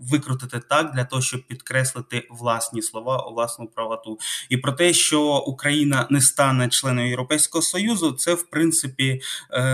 викрутити 0.00 0.60
так 0.68 0.92
для 0.94 1.04
того, 1.04 1.22
щоб 1.22 1.46
підкреслити 1.46 2.26
власні 2.30 2.82
слова, 2.82 3.30
власну 3.30 3.66
правоту. 3.66 4.18
І 4.48 4.56
про 4.56 4.72
те, 4.72 4.92
що 4.92 5.22
Україна 5.38 6.06
не 6.10 6.20
стане 6.20 6.68
членом 6.68 7.06
Європейського 7.06 7.62
союзу, 7.62 8.12
це 8.12 8.34
в 8.34 8.42
принципі 8.42 9.20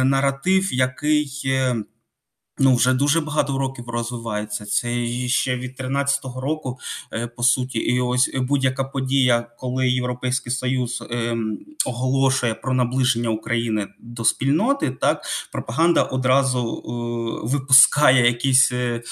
наратив, 0.04 0.75
який. 0.75 1.54
Ну, 2.58 2.75
вже 2.75 2.94
дуже 2.94 3.20
багато 3.20 3.58
років 3.58 3.88
розвивається. 3.88 4.66
Це 4.66 5.06
ще 5.28 5.56
від 5.56 5.80
13-го 5.80 6.40
року, 6.40 6.78
е, 7.12 7.26
по 7.26 7.42
суті, 7.42 7.78
і 7.78 8.00
ось 8.00 8.30
будь-яка 8.34 8.84
подія, 8.84 9.46
коли 9.58 9.88
Європейський 9.88 10.52
Союз 10.52 11.04
ем, 11.11 11.58
оголошує 11.87 12.54
про 12.54 12.75
наближення 12.75 13.28
України 13.28 13.87
до 13.99 14.25
спільноти, 14.25 14.90
так 14.90 15.25
пропаганда 15.52 16.02
одразу 16.02 16.82
е, 16.84 17.49
випускає 17.49 18.26
якісь 18.26 18.73
е, 18.73 19.02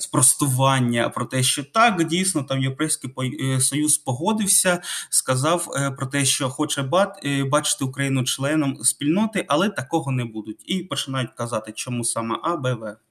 спростування 0.00 1.08
про 1.08 1.24
те, 1.24 1.42
що 1.42 1.64
так 1.64 2.04
дійсно 2.04 2.42
там 2.42 2.62
Європейський 2.62 3.10
е, 3.42 3.60
Союз 3.60 3.98
погодився, 3.98 4.82
сказав 5.10 5.68
е, 5.76 5.90
про 5.90 6.06
те, 6.06 6.24
що 6.24 6.48
хоче 6.48 6.88
е, 7.24 7.44
бачити 7.44 7.84
Україну 7.84 8.24
членом 8.24 8.76
спільноти, 8.76 9.44
але 9.48 9.68
такого 9.70 10.12
не 10.12 10.24
будуть. 10.24 10.62
І 10.66 10.82
починають 10.82 11.30
казати, 11.30 11.72
чому 11.72 12.04
саме 12.04 12.38
А. 12.42 13.07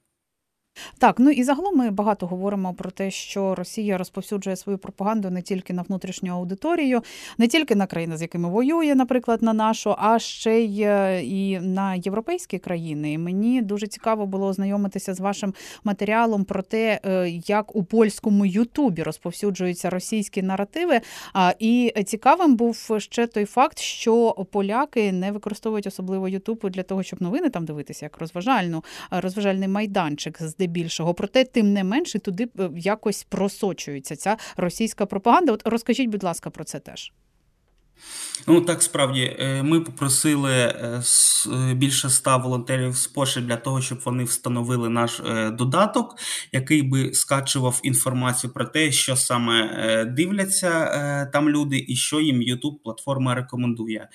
Так, 0.98 1.16
ну 1.18 1.30
і 1.30 1.42
загалом 1.42 1.76
ми 1.76 1.90
багато 1.90 2.26
говоримо 2.26 2.74
про 2.74 2.90
те, 2.90 3.10
що 3.10 3.54
Росія 3.54 3.98
розповсюджує 3.98 4.56
свою 4.56 4.78
пропаганду 4.78 5.30
не 5.30 5.42
тільки 5.42 5.72
на 5.72 5.82
внутрішню 5.82 6.32
аудиторію, 6.32 7.02
не 7.38 7.48
тільки 7.48 7.74
на 7.74 7.86
країни, 7.86 8.16
з 8.16 8.22
якими 8.22 8.48
воює, 8.48 8.94
наприклад, 8.94 9.42
на 9.42 9.52
нашу, 9.52 9.94
а 9.98 10.18
ще 10.18 10.58
й 10.58 10.82
е, 10.82 11.22
і 11.24 11.60
на 11.60 11.94
європейські 11.94 12.58
країни. 12.58 13.12
І 13.12 13.18
мені 13.18 13.62
дуже 13.62 13.86
цікаво 13.86 14.26
було 14.26 14.46
ознайомитися 14.46 15.14
з 15.14 15.20
вашим 15.20 15.54
матеріалом 15.84 16.44
про 16.44 16.62
те, 16.62 17.00
е, 17.04 17.28
як 17.46 17.76
у 17.76 17.84
польському 17.84 18.46
Ютубі 18.46 19.02
розповсюджуються 19.02 19.90
російські 19.90 20.42
наративи. 20.42 21.00
І 21.58 21.92
цікавим 22.06 22.56
був 22.56 22.90
ще 22.98 23.26
той 23.26 23.44
факт, 23.44 23.78
що 23.78 24.46
поляки 24.52 25.12
не 25.12 25.32
використовують 25.32 25.86
особливо 25.86 26.28
Ютуб 26.28 26.70
для 26.70 26.82
того, 26.82 27.02
щоб 27.02 27.22
новини 27.22 27.50
там 27.50 27.64
дивитися, 27.64 28.04
як 28.04 28.18
розважальну 28.18 28.84
розважальний 29.10 29.68
майданчик 29.68 30.42
з 30.42 30.56
здебільшого. 30.68 31.14
Проте, 31.14 31.44
тим 31.44 31.72
не 31.72 31.84
менше, 31.84 32.18
туди 32.18 32.48
е, 32.58 32.70
якось 32.76 33.24
просочується 33.24 34.16
ця 34.16 34.36
російська 34.56 35.06
пропаганда. 35.06 35.52
От 35.52 35.62
розкажіть, 35.64 36.08
будь 36.08 36.22
ласка, 36.22 36.50
про 36.50 36.64
це 36.64 36.78
теж. 36.78 37.12
Ну 38.46 38.60
так 38.60 38.82
справді 38.82 39.36
е, 39.38 39.62
ми 39.62 39.80
попросили 39.80 40.52
е, 40.52 41.02
е, 41.52 41.74
більше 41.74 42.06
ста 42.06 42.36
волонтерів 42.36 42.96
з 42.96 43.06
Польщі 43.06 43.40
для 43.40 43.56
того, 43.56 43.80
щоб 43.80 44.00
вони 44.04 44.24
встановили 44.24 44.88
наш 44.88 45.20
додаток, 45.52 46.16
який 46.52 46.82
би 46.82 47.14
скачував 47.14 47.80
інформацію 47.82 48.52
про 48.52 48.64
те, 48.64 48.92
що 48.92 49.16
саме 49.16 50.04
дивляться 50.04 51.30
там 51.32 51.48
люди, 51.48 51.84
і 51.88 51.96
що 51.96 52.20
їм 52.20 52.36
youtube 52.36 52.78
платформа 52.84 53.34
рекомендує. 53.34 54.08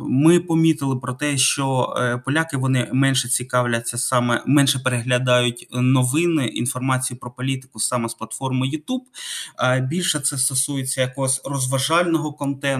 Ми 0.00 0.40
помітили 0.40 0.96
про 0.96 1.12
те, 1.12 1.38
що 1.38 1.94
поляки 2.24 2.56
вони 2.56 2.88
менше 2.92 3.28
цікавляться 3.28 3.98
саме 3.98 4.42
менше 4.46 4.78
переглядають 4.78 5.68
новини, 5.72 6.46
інформацію 6.46 7.18
про 7.18 7.30
політику 7.30 7.80
саме 7.80 8.08
з 8.08 8.14
платформи 8.14 8.66
YouTube. 8.66 9.02
Більше 9.80 10.20
це 10.20 10.38
стосується 10.38 11.00
якогось 11.00 11.40
розважального 11.44 12.32
контенту. 12.32 12.75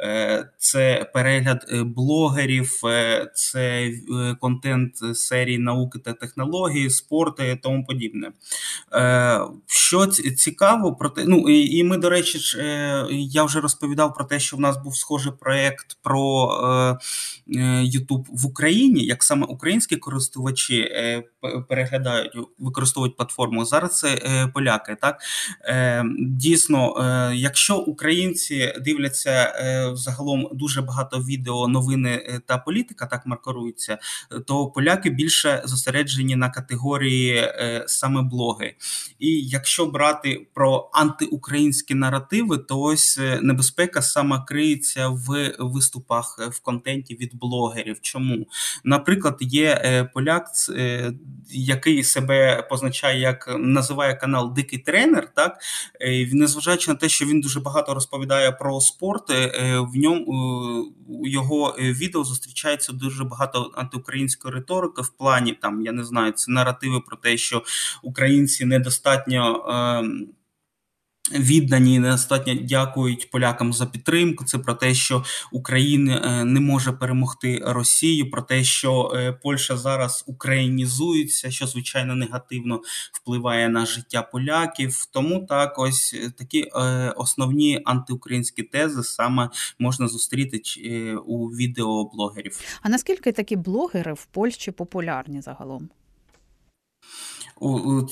Е, 0.00 0.50
це 0.58 1.10
перегляд 1.14 1.66
е, 1.68 1.82
блогерів, 1.82 2.80
е, 2.84 3.30
це 3.34 3.92
контент 4.40 5.16
серії 5.16 5.58
науки 5.58 5.98
та 5.98 6.12
технології, 6.12 6.90
спорту 6.90 7.42
і 7.42 7.56
тому 7.56 7.86
подібне. 7.86 8.32
Що 9.66 10.06
цікаво, 10.36 10.94
про 10.94 11.08
те, 11.08 11.24
ну 11.26 11.48
і 11.48 11.84
ми, 11.84 11.96
до 11.96 12.10
речі, 12.10 12.38
я 13.10 13.44
вже 13.44 13.60
розповідав 13.60 14.14
про 14.14 14.24
те, 14.24 14.40
що 14.40 14.56
в 14.56 14.60
нас 14.60 14.76
був 14.76 14.96
схожий 14.96 15.32
проєкт 15.40 15.98
про 16.02 16.52
YouTube 17.48 18.24
в 18.28 18.46
Україні, 18.46 19.04
як 19.04 19.24
саме 19.24 19.46
українські 19.46 19.96
користувачі 19.96 20.90
переглядають, 21.68 22.32
використовують 22.58 23.16
платформу. 23.16 23.64
Зараз 23.64 23.98
це 23.98 24.48
поляки. 24.54 24.96
Так 25.00 25.20
дійсно, 26.18 26.94
якщо 27.34 27.76
українці 27.76 28.74
дивляться 28.80 29.15
загалом 29.94 30.48
дуже 30.52 30.82
багато 30.82 31.18
відео, 31.18 31.68
новини 31.68 32.10
е, 32.10 32.40
та 32.46 32.58
політика 32.58 33.06
так 33.06 33.26
маркуються, 33.26 33.98
то 34.46 34.66
поляки 34.66 35.10
більше 35.10 35.62
зосереджені 35.64 36.36
на 36.36 36.50
категорії 36.50 37.36
е, 37.36 37.84
саме 37.86 38.22
блоги. 38.22 38.74
І 39.18 39.40
якщо 39.42 39.86
брати 39.86 40.46
про 40.54 40.90
антиукраїнські 40.92 41.94
наративи, 41.94 42.58
то 42.58 42.80
ось 42.80 43.18
е, 43.18 43.38
небезпека 43.42 44.02
саме 44.02 44.44
криється 44.46 45.08
в 45.08 45.54
виступах 45.58 46.48
в 46.52 46.60
контенті 46.60 47.14
від 47.14 47.30
блогерів. 47.34 48.00
Чому, 48.00 48.46
наприклад, 48.84 49.36
є 49.40 50.10
поляк, 50.14 50.46
який 51.50 52.04
себе 52.04 52.66
позначає 52.70 53.20
як 53.20 53.54
називає 53.58 54.14
канал 54.14 54.52
Дикий 54.54 54.78
тренер, 54.78 55.28
так 55.34 55.58
незважаючи 56.32 56.90
на 56.90 56.96
те, 56.96 57.08
що 57.08 57.24
він 57.26 57.40
дуже 57.40 57.60
багато 57.60 57.94
розповідає 57.94 58.52
про 58.52 58.80
спорт 58.80 59.05
в 59.92 59.96
ньому 59.96 60.32
у 61.08 61.28
його 61.28 61.76
е, 61.78 61.92
відео 61.92 62.24
зустрічається 62.24 62.92
дуже 62.92 63.24
багато 63.24 63.72
антиукраїнської 63.74 64.54
риторики 64.54 65.02
в 65.02 65.08
плані 65.08 65.52
там, 65.52 65.82
я 65.82 65.92
не 65.92 66.04
знаю, 66.04 66.32
це 66.32 66.52
наративи 66.52 67.00
про 67.00 67.16
те, 67.16 67.36
що 67.36 67.62
українці 68.02 68.64
недостатньо. 68.64 70.02
Віддані 71.32 71.98
недостатньо 71.98 72.54
дякують 72.54 73.30
полякам 73.30 73.72
за 73.72 73.86
підтримку. 73.86 74.44
Це 74.44 74.58
про 74.58 74.74
те, 74.74 74.94
що 74.94 75.24
Україна 75.52 76.22
е, 76.24 76.44
не 76.44 76.60
може 76.60 76.92
перемогти 76.92 77.62
Росію, 77.66 78.30
про 78.30 78.42
те, 78.42 78.64
що 78.64 79.12
е, 79.14 79.32
Польща 79.32 79.76
зараз 79.76 80.24
українізується, 80.26 81.50
що 81.50 81.66
звичайно 81.66 82.14
негативно 82.14 82.80
впливає 83.12 83.68
на 83.68 83.86
життя 83.86 84.22
поляків. 84.22 85.06
Тому 85.12 85.46
так 85.48 85.78
ось 85.78 86.14
е, 86.14 86.30
такі 86.30 86.62
основні 87.16 87.82
антиукраїнські 87.84 88.62
тези 88.62 89.02
саме 89.02 89.50
можна 89.78 90.08
зустріти 90.08 90.60
у 91.26 91.46
відеоблогерів. 91.46 92.60
А 92.82 92.88
наскільки 92.88 93.32
такі 93.32 93.56
блогери 93.56 94.12
в 94.12 94.24
Польщі 94.24 94.70
популярні 94.70 95.40
загалом? 95.40 95.88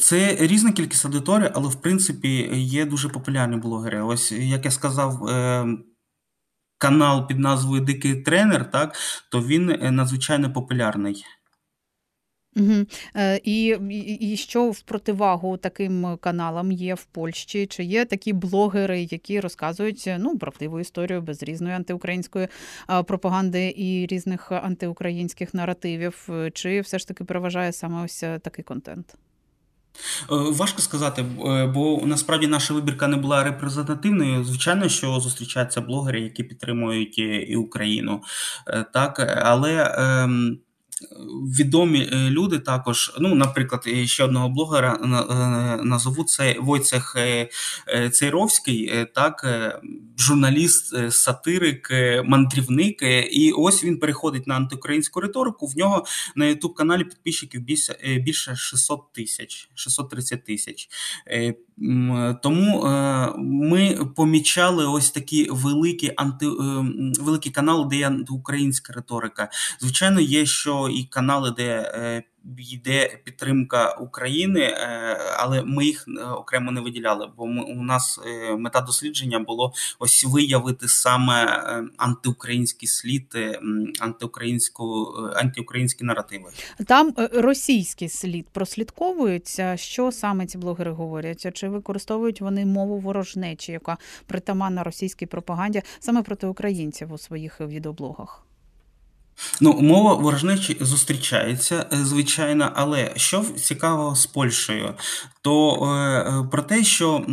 Це 0.00 0.36
різна 0.40 0.72
кількість 0.72 1.04
аудиторії, 1.04 1.50
але 1.54 1.68
в 1.68 1.74
принципі 1.74 2.50
є 2.54 2.84
дуже 2.84 3.08
популярні 3.08 3.56
блогери. 3.56 4.02
Ось 4.02 4.32
як 4.32 4.64
я 4.64 4.70
сказав. 4.70 5.28
Ем, 5.28 5.84
канал 6.78 7.28
під 7.28 7.38
назвою 7.38 7.80
Дикий 7.80 8.22
тренер, 8.22 8.70
так 8.70 8.96
то 9.30 9.42
він 9.42 9.70
е, 9.70 9.90
надзвичайно 9.90 10.52
популярний. 10.52 11.24
Угу. 12.56 12.86
І 13.44 13.66
і, 14.20 14.36
що 14.36 14.70
в 14.70 14.80
противагу 14.80 15.56
таким 15.56 16.18
каналам 16.20 16.72
є 16.72 16.94
в 16.94 17.04
Польщі? 17.04 17.66
Чи 17.66 17.84
є 17.84 18.04
такі 18.04 18.32
блогери, 18.32 19.02
які 19.10 19.40
розказують 19.40 20.10
ну 20.18 20.38
правдиву 20.38 20.80
історію 20.80 21.22
без 21.22 21.42
різної 21.42 21.74
антиукраїнської 21.74 22.48
пропаганди 23.06 23.74
і 23.76 24.06
різних 24.06 24.52
антиукраїнських 24.52 25.54
наративів? 25.54 26.28
Чи 26.52 26.80
все 26.80 26.98
ж 26.98 27.08
таки 27.08 27.24
переважає 27.24 27.72
саме 27.72 28.04
ось 28.04 28.20
такий 28.20 28.64
контент? 28.64 29.16
Важко 30.28 30.82
сказати, 30.82 31.22
бо 31.74 32.02
насправді 32.04 32.46
наша 32.46 32.74
вибірка 32.74 33.08
не 33.08 33.16
була 33.16 33.44
репрезентативною. 33.44 34.44
Звичайно, 34.44 34.88
що 34.88 35.20
зустрічаються 35.20 35.80
блогери, 35.80 36.20
які 36.20 36.44
підтримують 36.44 37.18
і 37.18 37.56
Україну, 37.56 38.22
так 38.92 39.40
але. 39.44 39.94
Ем, 39.98 40.58
відомі 41.58 42.08
е, 42.12 42.30
люди 42.30 42.58
також. 42.58 43.12
Ну, 43.20 43.34
наприклад, 43.34 43.86
ще 44.04 44.24
одного 44.24 44.48
блогера 44.48 44.98
е, 45.02 45.84
назову 45.84 46.24
це 46.24 46.56
Войцех 46.60 47.16
е, 47.18 47.48
Цейровський, 48.10 49.06
так, 49.14 49.46
журналіст, 50.18 51.12
сатирик, 51.12 51.90
мандрівник. 52.24 53.02
І 53.30 53.52
ось 53.56 53.84
він 53.84 53.98
переходить 53.98 54.46
на 54.46 54.54
антиукраїнську 54.54 55.20
риторику. 55.20 55.66
В 55.66 55.76
нього 55.76 56.04
на 56.36 56.46
ютуб 56.46 56.74
каналі 56.74 57.04
підписчиків 57.04 57.60
більше 58.20 58.56
600 58.56 59.12
тисяч, 59.12 59.68
630 59.74 60.44
тисяч. 60.44 60.88
Тому 62.42 62.86
ми 63.38 63.98
помічали 64.16 64.86
ось 64.86 65.10
такі 65.10 65.48
великі 65.50 66.12
анти 66.16 66.46
великі 67.20 67.50
канали, 67.50 67.86
де 67.90 67.96
є 67.96 68.06
антиукраїнська 68.06 68.92
риторика. 68.92 69.48
Звичайно, 69.80 70.20
є 70.20 70.46
що 70.46 70.88
і 70.88 71.04
канали, 71.04 71.54
де 71.56 71.92
е, 71.94 72.22
йде 72.58 73.20
підтримка 73.24 73.90
України, 73.90 74.60
е, 74.60 75.18
але 75.38 75.62
ми 75.62 75.84
їх 75.84 76.04
е, 76.08 76.24
окремо 76.24 76.72
не 76.72 76.80
виділяли. 76.80 77.30
Бо 77.36 77.46
ми 77.46 77.62
у 77.62 77.82
нас 77.82 78.20
мета 78.58 78.80
дослідження 78.80 79.38
було 79.38 79.72
ось 79.98 80.24
виявити 80.24 80.88
саме 80.88 81.62
антиукраїнський 81.96 82.88
слід, 82.88 83.38
антиукраїнську 84.00 85.14
антиукраїнські 85.34 86.04
наративи. 86.04 86.50
Там 86.86 87.14
російський 87.32 88.08
слід 88.08 88.46
прослідковується. 88.48 89.76
Що 89.76 90.12
саме 90.12 90.46
ці 90.46 90.58
блогери 90.58 90.90
говорять? 90.90 91.56
Чи 91.56 91.68
використовують 91.68 92.40
вони 92.40 92.66
мову 92.66 92.98
ворожнечі, 92.98 93.72
яка 93.72 93.98
притаманна 94.26 94.84
російській 94.84 95.26
пропаганді 95.26 95.82
саме 96.00 96.22
проти 96.22 96.46
українців 96.46 97.12
у 97.12 97.18
своїх 97.18 97.60
відеоблогах? 97.60 98.44
Ну, 99.60 99.80
мова 99.80 100.14
ворожнечі 100.14 100.76
зустрічається, 100.80 101.86
е, 101.92 101.96
звичайно, 101.96 102.72
але 102.74 103.12
що 103.16 103.44
цікаво 103.56 104.14
з 104.14 104.26
Польщею, 104.26 104.94
то 105.42 105.84
е, 105.86 106.30
е 106.30 106.48
про 106.50 106.62
те, 106.62 106.84
що 106.84 107.26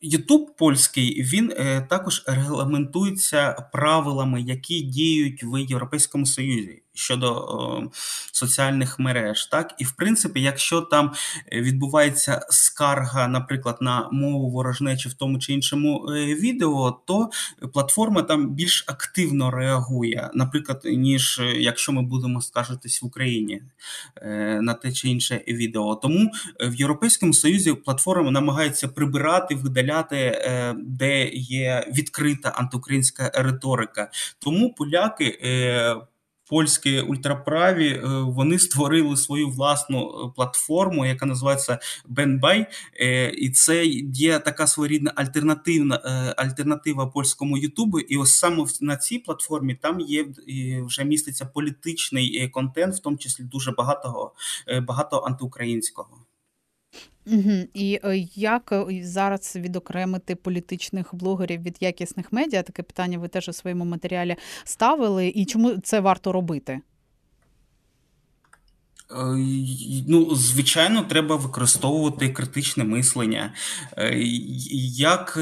Ютуб 0.00 0.56
польський 0.56 1.22
він 1.22 1.52
е, 1.56 1.86
також 1.90 2.22
регламентується 2.26 3.68
правилами, 3.72 4.42
які 4.42 4.80
діють 4.80 5.44
в 5.44 5.58
Європейському 5.58 6.26
Союзі 6.26 6.82
щодо 6.98 7.32
о, 7.32 7.90
соціальних 8.32 8.98
мереж. 8.98 9.46
Так, 9.46 9.74
і 9.78 9.84
в 9.84 9.92
принципі, 9.92 10.40
якщо 10.40 10.80
там 10.80 11.12
відбувається 11.52 12.46
скарга, 12.50 13.28
наприклад, 13.28 13.78
на 13.80 14.08
мову 14.12 14.50
ворожнечі 14.50 15.08
в 15.08 15.14
тому 15.14 15.38
чи 15.38 15.52
іншому 15.52 16.06
е, 16.08 16.34
відео, 16.34 17.00
то 17.06 17.30
платформа 17.72 18.22
там 18.22 18.50
більш 18.50 18.84
активно 18.86 19.50
реагує, 19.50 20.30
наприклад, 20.34 20.82
ніж 20.84 21.38
е, 21.38 21.44
якщо 21.44 21.92
ми 21.92 22.02
будемо 22.02 22.40
скаржитись 22.40 23.02
в 23.02 23.06
Україні 23.06 23.62
е, 24.16 24.60
на 24.62 24.74
те 24.74 24.92
чи 24.92 25.08
інше 25.08 25.40
відео. 25.48 25.94
Тому 25.94 26.30
в 26.60 26.74
Європейському 26.74 27.32
Союзі 27.32 27.72
платформа 27.72 28.30
намагається 28.30 28.88
прибирати, 28.88 29.54
видаляти, 29.54 30.42
де 30.76 31.28
є 31.32 31.92
відкрита 31.96 32.48
антиукраїнська 32.48 33.30
риторика. 33.34 34.10
Тому 34.38 34.74
поляки. 34.74 35.38
Е, 36.48 36.58
польські 36.58 37.00
ультраправі 37.00 37.88
е, 37.88 38.00
вони 38.22 38.58
створили 38.58 39.16
свою 39.16 39.48
власну 39.48 39.98
е, 39.98 40.32
платформу, 40.36 41.06
яка 41.06 41.26
називається 41.26 41.78
Бенбай, 42.08 42.66
і 43.38 43.50
це 43.50 43.86
є 44.12 44.38
така 44.38 44.66
своєрідна 44.66 45.12
альтернативна 45.14 46.00
е, 46.04 46.34
альтернатива 46.36 47.06
польському 47.06 47.58
Ютубу. 47.58 48.00
І 48.00 48.16
ось 48.16 48.34
саме 48.34 48.64
на 48.80 48.96
цій 48.96 49.18
платформі 49.18 49.74
там 49.74 50.00
є 50.00 50.26
вже 50.86 51.04
міститься 51.04 51.46
політичний 51.46 52.48
контент, 52.48 52.94
в 52.94 52.98
тому 52.98 53.16
числі 53.16 53.44
дуже 53.44 53.72
багато 53.72 54.32
багато 54.82 55.18
антиукраїнського. 55.18 56.27
Угу. 57.32 57.64
І 57.74 58.00
е, 58.04 58.26
як 58.34 58.72
е, 58.72 59.00
зараз 59.04 59.56
відокремити 59.56 60.34
політичних 60.36 61.14
блогерів 61.14 61.62
від 61.62 61.76
якісних 61.80 62.32
медіа? 62.32 62.62
Таке 62.62 62.82
питання 62.82 63.18
ви 63.18 63.28
теж 63.28 63.48
у 63.48 63.52
своєму 63.52 63.84
матеріалі 63.84 64.36
ставили, 64.64 65.28
і 65.28 65.44
чому 65.44 65.76
це 65.76 66.00
варто 66.00 66.32
робити? 66.32 66.72
Е, 66.72 66.80
ну, 70.08 70.34
звичайно, 70.34 71.02
треба 71.02 71.36
використовувати 71.36 72.28
критичне 72.28 72.84
мислення. 72.84 73.52
Як 74.96 75.38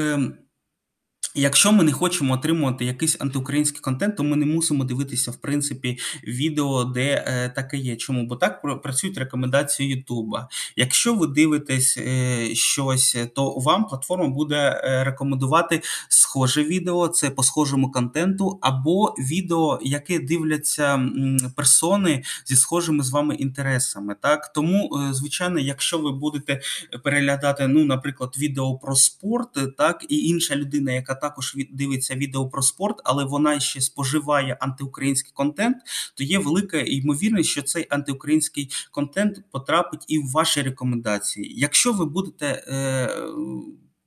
Якщо 1.39 1.71
ми 1.71 1.83
не 1.83 1.91
хочемо 1.91 2.33
отримувати 2.33 2.85
якийсь 2.85 3.17
антиукраїнський 3.19 3.81
контент, 3.81 4.17
то 4.17 4.23
ми 4.23 4.35
не 4.35 4.45
мусимо 4.45 4.83
дивитися 4.83 5.31
в 5.31 5.35
принципі 5.35 5.97
відео, 6.23 6.83
де 6.83 7.23
е, 7.27 7.49
таке 7.49 7.77
є. 7.77 7.95
Чому? 7.95 8.25
Бо 8.25 8.35
так 8.35 8.81
працюють 8.83 9.17
рекомендації 9.17 9.89
Ютуба. 9.89 10.49
Якщо 10.75 11.13
ви 11.13 11.27
дивитесь 11.27 11.97
е, 11.97 12.55
щось, 12.55 13.17
то 13.35 13.53
вам 13.53 13.85
платформа 13.85 14.27
буде 14.27 14.81
е, 14.83 15.03
рекомендувати 15.03 15.81
схоже 16.09 16.63
відео, 16.63 17.07
це 17.07 17.29
по 17.29 17.43
схожому 17.43 17.91
контенту, 17.91 18.59
або 18.61 19.15
відео, 19.19 19.79
яке 19.81 20.19
дивляться 20.19 20.95
м, 20.95 21.37
персони 21.55 22.23
зі 22.45 22.55
схожими 22.55 23.03
з 23.03 23.09
вами 23.09 23.35
інтересами. 23.35 24.15
Так 24.21 24.53
тому, 24.53 24.89
е, 25.09 25.13
звичайно, 25.13 25.59
якщо 25.59 25.97
ви 25.97 26.11
будете 26.11 26.61
переглядати, 27.03 27.67
ну, 27.67 27.85
наприклад, 27.85 28.35
відео 28.37 28.75
про 28.75 28.95
спорт, 28.95 29.77
так 29.77 30.05
і 30.09 30.15
інша 30.15 30.55
людина, 30.55 30.91
яка 30.91 31.15
також 31.27 31.55
дивиться 31.71 32.15
відео 32.15 32.49
про 32.49 32.61
спорт, 32.61 33.01
але 33.03 33.23
вона 33.23 33.59
ще 33.59 33.81
споживає 33.81 34.57
антиукраїнський 34.59 35.31
контент, 35.35 35.77
то 36.15 36.23
є 36.23 36.39
велика 36.39 36.77
ймовірність, 36.77 37.49
що 37.49 37.61
цей 37.61 37.87
антиукраїнський 37.89 38.69
контент 38.91 39.41
потрапить 39.51 40.05
і 40.07 40.19
в 40.19 40.31
ваші 40.31 40.61
рекомендації. 40.61 41.53
Якщо 41.59 41.93
ви 41.93 42.05
будете. 42.05 42.45
Е, 42.67 43.09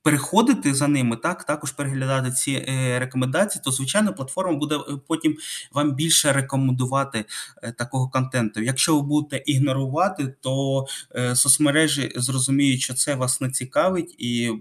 Переходити 0.03 0.73
за 0.73 0.87
ними, 0.87 1.15
так 1.15 1.43
також 1.43 1.71
переглядати 1.71 2.31
ці 2.31 2.51
е, 2.51 2.99
рекомендації, 2.99 3.61
то 3.65 3.71
звичайно 3.71 4.13
платформа 4.13 4.57
буде 4.57 4.75
е, 4.75 4.81
потім 5.07 5.37
вам 5.71 5.95
більше 5.95 6.33
рекомендувати 6.33 7.25
е, 7.63 7.71
такого 7.71 8.09
контенту. 8.09 8.61
Якщо 8.61 8.95
ви 8.95 9.01
будете 9.01 9.43
ігнорувати, 9.45 10.35
то 10.41 10.85
е, 11.15 11.35
соцмережі 11.35 12.13
зрозуміють, 12.15 12.81
що 12.81 12.93
це 12.93 13.15
вас 13.15 13.41
не 13.41 13.51
цікавить, 13.51 14.15
і 14.17 14.51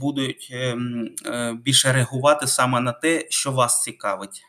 будуть 0.00 0.48
ем, 0.52 1.10
е, 1.26 1.58
більше 1.64 1.92
реагувати 1.92 2.46
саме 2.46 2.80
на 2.80 2.92
те, 2.92 3.26
що 3.30 3.52
вас 3.52 3.82
цікавить. 3.82 4.42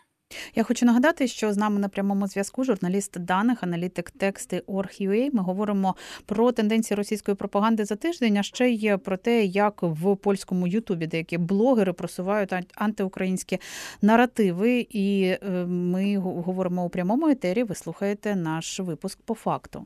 Я 0.55 0.63
хочу 0.63 0.85
нагадати, 0.85 1.27
що 1.27 1.53
з 1.53 1.57
нами 1.57 1.79
на 1.79 1.89
прямому 1.89 2.27
зв'язку 2.27 2.63
журналіст 2.63 3.19
даних, 3.19 3.63
аналітик 3.63 4.11
тексти 4.11 4.63
Org.ua. 4.67 5.29
Ми 5.33 5.43
говоримо 5.43 5.95
про 6.25 6.51
тенденції 6.51 6.95
російської 6.95 7.35
пропаганди 7.35 7.85
за 7.85 7.95
тиждень, 7.95 8.37
а 8.37 8.43
ще 8.43 8.69
й 8.69 8.97
про 8.97 9.17
те, 9.17 9.45
як 9.45 9.83
в 9.83 10.15
польському 10.15 10.67
Ютубі 10.67 11.07
деякі 11.07 11.37
блогери 11.37 11.93
просувають 11.93 12.53
антиукраїнські 12.75 13.59
наративи. 14.01 14.87
І 14.89 15.23
е, 15.23 15.49
ми 15.65 16.17
говоримо 16.17 16.85
у 16.85 16.89
прямому 16.89 17.27
етері. 17.27 17.63
Ви 17.63 17.75
слухаєте 17.75 18.35
наш 18.35 18.79
випуск 18.79 19.19
по 19.21 19.33
факту. 19.33 19.85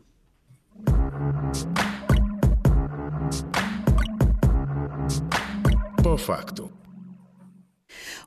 По 6.04 6.18
факту. 6.18 6.72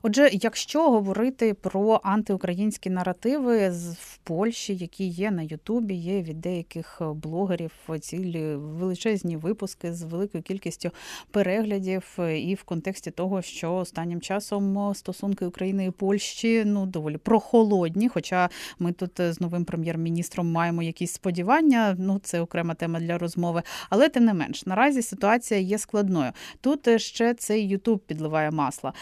Отже, 0.07 0.29
якщо 0.31 0.89
говорити 0.89 1.53
про 1.53 2.01
антиукраїнські 2.03 2.89
наративи 2.89 3.69
в 3.99 4.17
Польщі, 4.17 4.75
які 4.75 5.07
є 5.07 5.31
на 5.31 5.41
Ютубі, 5.41 5.93
є 5.93 6.21
від 6.21 6.41
деяких 6.41 7.01
блогерів 7.13 7.71
цілі 8.01 8.55
величезні 8.55 9.37
випуски 9.37 9.93
з 9.93 10.03
великою 10.03 10.43
кількістю 10.43 10.91
переглядів, 11.31 12.17
і 12.37 12.55
в 12.55 12.63
контексті 12.63 13.11
того, 13.11 13.41
що 13.41 13.75
останнім 13.75 14.21
часом 14.21 14.93
стосунки 14.95 15.45
України 15.45 15.85
і 15.85 15.91
Польщі 15.91 16.63
ну 16.65 16.85
доволі 16.85 17.17
прохолодні. 17.17 18.09
Хоча 18.09 18.49
ми 18.79 18.91
тут 18.91 19.11
з 19.17 19.41
новим 19.41 19.65
прем'єр-міністром 19.65 20.51
маємо 20.51 20.83
якісь 20.83 21.13
сподівання. 21.13 21.95
Ну 21.99 22.19
це 22.23 22.41
окрема 22.41 22.73
тема 22.73 22.99
для 22.99 23.17
розмови. 23.17 23.61
Але 23.89 24.09
тим 24.09 24.25
не 24.25 24.33
менш, 24.33 24.65
наразі 24.65 25.01
ситуація 25.01 25.59
є 25.59 25.77
складною. 25.77 26.31
Тут 26.61 27.01
ще 27.01 27.33
цей 27.33 27.67
Ютуб 27.67 27.99
підливає 27.99 28.51
масла. 28.51 28.93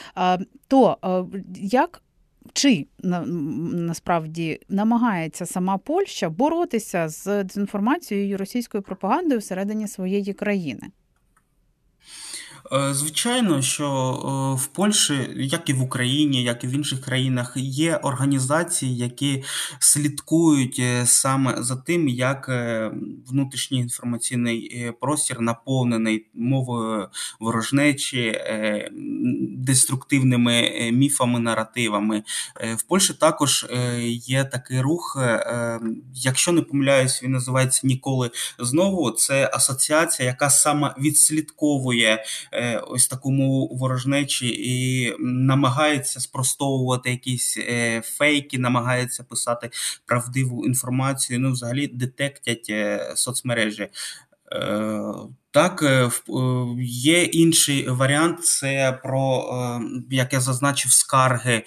То 0.74 0.98
як 1.56 2.02
чи 2.54 2.88
на, 3.00 3.22
насправді 3.72 4.60
намагається 4.70 5.46
сама 5.46 5.78
Польща 5.78 6.30
боротися 6.30 7.10
з 7.10 7.44
дезінформацією 7.44 8.38
російською 8.38 8.84
пропагандою 8.84 9.40
всередині 9.40 9.88
своєї 9.88 10.34
країни? 10.34 10.82
Е, 12.74 12.94
звичайно, 12.94 13.62
що 13.62 13.86
е, 13.88 14.62
в 14.64 14.68
Польщі, 14.68 15.30
як 15.36 15.70
і 15.70 15.74
в 15.74 15.82
Україні, 15.82 16.44
як 16.44 16.64
і 16.64 16.68
в 16.68 16.72
інших 16.72 17.02
країнах, 17.02 17.54
є 17.56 17.96
організації, 17.96 18.98
які 18.98 19.44
слідкують 19.80 20.80
е, 20.80 21.06
саме 21.06 21.56
за 21.64 21.76
тим, 21.76 22.08
як 22.08 22.52
внутрішній 23.28 23.80
інформаційний 23.80 24.92
простір 25.02 25.42
наповнений 25.42 26.26
мовою 26.34 27.10
ворожнечі, 27.40 28.42
деструктивними 29.58 30.90
міфами, 30.94 31.40
наративами. 31.40 32.24
В 32.78 32.84
Польщі 32.84 33.14
також 33.14 33.66
є 34.10 34.44
такий 34.44 34.82
рух, 34.82 35.24
якщо 36.14 36.52
не 36.52 36.62
помиляюсь, 36.62 37.24
він 37.24 37.32
називається 37.32 37.82
Ніколи 37.84 38.32
знову. 38.60 39.12
Це 39.12 39.50
асоціація, 39.54 40.30
яка 40.30 40.50
саме 40.50 40.96
відслідковує. 41.00 42.24
Е, 42.64 42.78
ось 42.78 43.08
таку 43.08 43.32
мову 43.32 43.76
ворожнечі 43.76 44.48
і 44.48 45.16
намагається 45.20 46.20
спростовувати 46.20 47.10
якісь 47.10 47.58
е, 47.58 48.02
фейки, 48.02 48.60
намагається 48.60 49.24
писати 49.24 49.70
правдиву 50.06 50.66
інформацію. 50.66 51.40
Ну, 51.40 51.52
взагалі 51.52 51.88
детектять 51.88 52.68
е, 52.70 53.14
соцмережі. 53.16 53.88
Так, 55.52 55.84
є 56.80 57.24
інший 57.24 57.90
варіант, 57.90 58.46
це 58.46 59.00
про, 59.04 59.50
як 60.10 60.34
я 60.34 60.40
зазначив, 60.40 60.92
скарги 60.92 61.64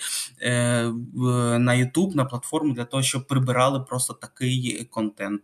на 1.58 1.72
YouTube, 1.72 2.16
на 2.16 2.24
платформу 2.24 2.74
для 2.74 2.84
того, 2.84 3.02
щоб 3.02 3.26
прибирали 3.26 3.80
просто 3.80 4.14
такий 4.14 4.88
контент. 4.90 5.42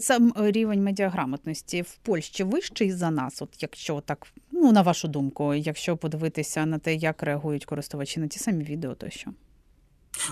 Сам 0.00 0.32
е, 0.36 0.50
рівень 0.50 0.84
медіаграмотності 0.84 1.82
в 1.82 1.96
Польщі 1.96 2.44
вищий 2.44 2.92
за 2.92 3.10
нас, 3.10 3.42
от 3.42 3.62
якщо 3.62 4.00
так, 4.00 4.26
ну 4.50 4.72
на 4.72 4.82
вашу 4.82 5.08
думку, 5.08 5.54
якщо 5.54 5.96
подивитися 5.96 6.66
на 6.66 6.78
те, 6.78 6.94
як 6.94 7.22
реагують 7.22 7.64
користувачі 7.64 8.20
на 8.20 8.28
ті 8.28 8.38
самі 8.38 8.64
відео, 8.64 8.94
тощо. 8.94 9.30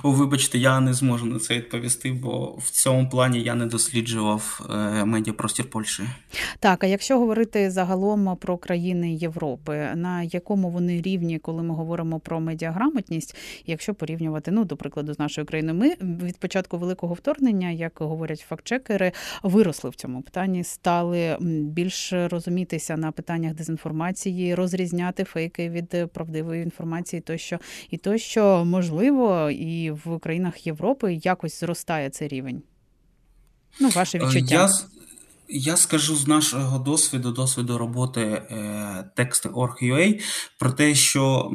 О, 0.03 0.11
вибачте, 0.11 0.59
я 0.59 0.81
не 0.81 0.95
зможу 0.95 1.27
на 1.27 1.39
це 1.39 1.55
відповісти, 1.55 2.13
бо 2.13 2.55
в 2.59 2.71
цьому 2.71 3.09
плані 3.09 3.43
я 3.43 3.55
не 3.55 3.67
досліджував 3.67 4.67
е, 4.71 5.05
медіапростір 5.05 5.71
Польщі. 5.71 6.03
Так, 6.59 6.85
а 6.85 6.87
якщо 6.87 7.19
говорити 7.19 7.71
загалом 7.71 8.37
про 8.37 8.57
країни 8.57 9.15
Європи, 9.15 9.89
на 9.95 10.23
якому 10.23 10.71
вони 10.71 11.03
рівні, 11.03 11.39
коли 11.39 11.63
ми 11.63 11.75
говоримо 11.75 12.21
про 12.21 12.41
медіаграмотність, 12.41 13.37
якщо 13.67 13.95
порівнювати, 13.95 14.51
ну 14.51 14.65
до 14.65 14.77
прикладу, 14.77 15.15
з 15.15 15.19
нашою 15.19 15.47
країною, 15.47 15.79
ми 15.79 15.95
від 16.27 16.37
початку 16.37 16.79
великого 16.79 17.15
вторгнення, 17.15 17.71
як 17.71 17.93
говорять 17.99 18.45
фактчекери, 18.49 19.13
виросли 19.43 19.91
в 19.91 19.95
цьому 19.95 20.23
питанні, 20.23 20.65
стали 20.65 21.37
більш 21.41 22.13
розумітися 22.13 22.97
на 22.97 23.13
питаннях 23.13 23.55
дезінформації, 23.55 24.55
розрізняти 24.55 25.25
фейки 25.25 25.69
від 25.69 26.13
правдивої 26.13 26.63
інформації, 26.63 27.21
тощо 27.21 27.59
і 27.91 27.97
то, 27.97 28.19
що 28.19 28.65
можливо 28.65 29.51
і 29.51 29.74
і 29.75 29.91
в 29.91 30.19
країнах 30.19 30.67
Європи 30.67 31.15
якось 31.15 31.61
зростає 31.61 32.11
цей 32.11 32.29
рівень? 32.29 32.63
Ну, 33.81 33.89
ваше 33.89 34.19
е, 34.19 34.27
відчуття. 34.27 34.55
Я, 34.55 34.69
я 35.49 35.77
скажу 35.77 36.17
з 36.17 36.27
нашого 36.27 36.79
досвіду, 36.79 37.33
досвіду 37.33 37.79
роботи 37.79 38.21
е, 38.21 39.11
тексти.org.ua 39.17 40.21
про 40.59 40.73
те, 40.73 40.95
що. 40.95 41.53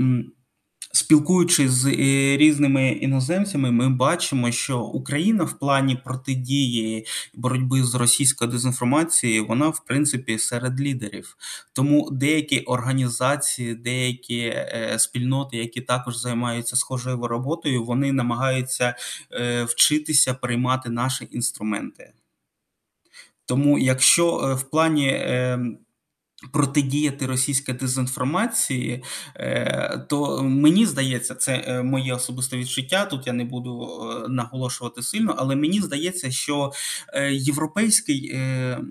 Спілкуючись 0.91 1.71
з 1.71 1.85
е, 1.85 2.37
різними 2.37 2.89
іноземцями, 2.89 3.71
ми 3.71 3.89
бачимо, 3.89 4.51
що 4.51 4.79
Україна 4.81 5.43
в 5.43 5.59
плані 5.59 5.95
протидії 5.95 7.05
боротьби 7.33 7.83
з 7.83 7.95
російською 7.95 8.51
дезінформацією, 8.51 9.45
вона 9.45 9.69
в 9.69 9.85
принципі 9.85 10.39
серед 10.39 10.81
лідерів. 10.81 11.37
Тому 11.73 12.09
деякі 12.11 12.59
організації, 12.59 13.75
деякі 13.75 14.39
е, 14.39 14.95
спільноти, 14.99 15.57
які 15.57 15.81
також 15.81 16.17
займаються 16.17 16.75
схожою 16.75 17.27
роботою, 17.27 17.83
вони 17.83 18.11
намагаються 18.11 18.95
е, 19.31 19.63
вчитися 19.63 20.33
приймати 20.33 20.89
наші 20.89 21.27
інструменти. 21.31 22.13
Тому, 23.45 23.79
якщо 23.79 24.55
в 24.59 24.69
плані 24.69 25.07
Протидіяти 26.51 27.25
російській 27.25 27.73
дезінформації, 27.73 29.03
е, 29.35 30.05
то 30.09 30.43
мені 30.43 30.85
здається, 30.85 31.35
це 31.35 31.63
е, 31.67 31.83
моє 31.83 32.13
особисте 32.13 32.57
відчуття. 32.57 33.05
Тут 33.05 33.27
я 33.27 33.33
не 33.33 33.43
буду 33.45 33.89
е, 34.25 34.29
наголошувати 34.29 35.01
сильно, 35.01 35.35
але 35.37 35.55
мені 35.55 35.81
здається, 35.81 36.31
що 36.31 36.71
європейський 37.31 38.39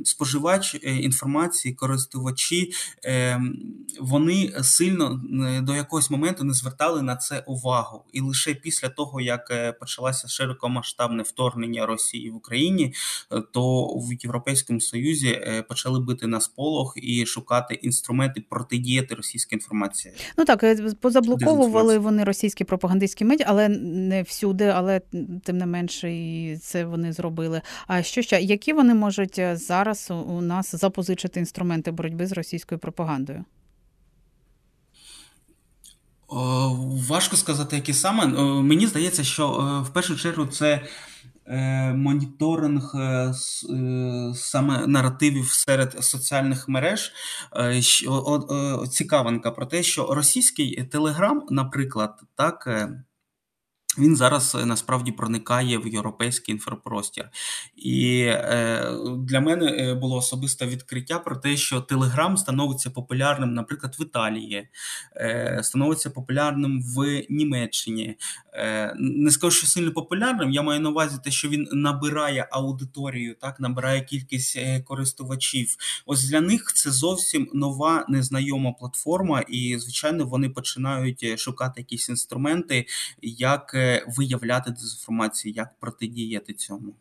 споживач 0.04 0.76
інформації, 0.82 1.74
користувачі, 1.74 2.72
вони 4.00 4.52
сильно 4.62 5.20
до 5.62 5.74
якогось 5.74 6.10
моменту 6.10 6.44
не 6.44 6.52
звертали 6.52 7.02
на 7.02 7.16
це 7.16 7.44
увагу. 7.46 8.04
І 8.12 8.20
лише 8.20 8.54
після 8.54 8.88
того, 8.88 9.20
як 9.20 9.78
почалося 9.80 10.28
широкомасштабне 10.28 11.22
вторгнення 11.22 11.86
Росії 11.86 12.30
в 12.30 12.36
Україні, 12.36 12.94
то 13.52 13.84
в 13.86 14.12
Європейському 14.22 14.80
Союзі 14.80 15.40
почали 15.68 16.00
бити 16.00 16.26
на 16.26 16.40
сполох 16.40 16.94
і 16.96 17.26
шукати 17.26 17.37
інструменти 17.74 18.40
протидіяти 18.48 19.14
російській 19.14 19.54
інформації. 19.54 20.14
Ну 20.36 20.44
так 20.44 20.62
е, 20.64 20.76
позаблоковували 21.00 21.98
вони 21.98 22.24
російські 22.24 22.64
пропагандистські 22.64 23.24
медіа, 23.24 23.46
але 23.48 23.68
не 23.68 24.22
всюди, 24.22 24.64
але 24.64 25.00
тим 25.44 25.58
не 25.58 25.66
менше, 25.66 26.12
і 26.12 26.56
це 26.56 26.84
вони 26.84 27.12
зробили. 27.12 27.62
А 27.86 28.02
що 28.02 28.22
ще 28.22 28.40
які 28.40 28.72
вони 28.72 28.94
можуть 28.94 29.38
е, 29.38 29.56
зараз 29.56 30.10
у 30.10 30.40
нас 30.40 30.74
запозичити 30.74 31.40
інструменти 31.40 31.90
боротьби 31.90 32.26
з 32.26 32.32
російською 32.32 32.78
пропагандою? 32.78 33.44
Важко 37.08 37.36
сказати, 37.36 37.76
які 37.76 37.92
саме. 37.92 38.26
Мені 38.62 38.86
здається, 38.86 39.24
що 39.24 39.48
в 39.86 39.92
першу 39.92 40.16
чергу 40.16 40.46
це 40.46 40.74
Е, 40.76 41.17
моніторинг 41.94 42.92
е, 42.94 42.98
е, 42.98 43.32
саме 44.34 44.86
наративів 44.86 45.46
серед 45.46 46.04
соціальних 46.04 46.68
мереж. 46.68 47.12
Цікавинка 48.90 49.50
про 49.50 49.66
те, 49.66 49.82
що 49.82 50.14
російський 50.14 50.84
телеграм, 50.84 51.46
наприклад, 51.50 52.20
так 52.36 52.68
він 53.98 54.16
зараз 54.16 54.54
е, 54.54 54.64
насправді 54.66 55.12
проникає 55.12 55.78
в 55.78 55.86
європейський 55.88 56.54
інфопростір. 56.54 57.28
І 57.76 58.20
е, 58.20 58.92
для 59.18 59.40
мене 59.40 59.66
е, 59.66 59.94
було 59.94 60.16
особисте 60.16 60.66
відкриття 60.66 61.18
про 61.18 61.36
те, 61.36 61.56
що 61.56 61.80
Телеграм 61.80 62.36
становиться 62.36 62.90
популярним, 62.90 63.54
наприклад, 63.54 63.96
в 63.98 64.02
Італії, 64.02 64.68
е, 65.16 65.60
становиться 65.62 66.10
популярним 66.10 66.82
в 66.82 67.22
Німеччині. 67.30 68.16
Е, 68.54 68.94
Не 68.98 69.30
скажу, 69.30 69.56
що 69.56 69.66
сильно 69.66 69.92
популярним. 69.92 70.50
Я 70.50 70.62
маю 70.62 70.80
на 70.80 70.90
увазі 70.90 71.16
те, 71.24 71.30
що 71.30 71.48
він 71.48 71.68
набирає 71.72 72.48
аудиторію, 72.50 73.34
так 73.40 73.60
набирає 73.60 74.00
кількість 74.00 74.56
е, 74.56 74.80
користувачів. 74.80 75.76
Ось 76.06 76.24
для 76.28 76.40
них 76.40 76.72
це 76.74 76.90
зовсім 76.90 77.48
нова 77.54 78.04
незнайома 78.08 78.72
платформа, 78.72 79.40
і 79.40 79.78
звичайно 79.78 80.24
вони 80.26 80.48
починають 80.50 81.38
шукати 81.40 81.80
якісь 81.80 82.08
інструменти, 82.08 82.86
як 83.22 83.74
виявляти 84.08 84.70
дезінформацію, 84.70 85.52
як 85.54 85.78
протидіяти 85.80 86.52
цьому. 86.54 86.94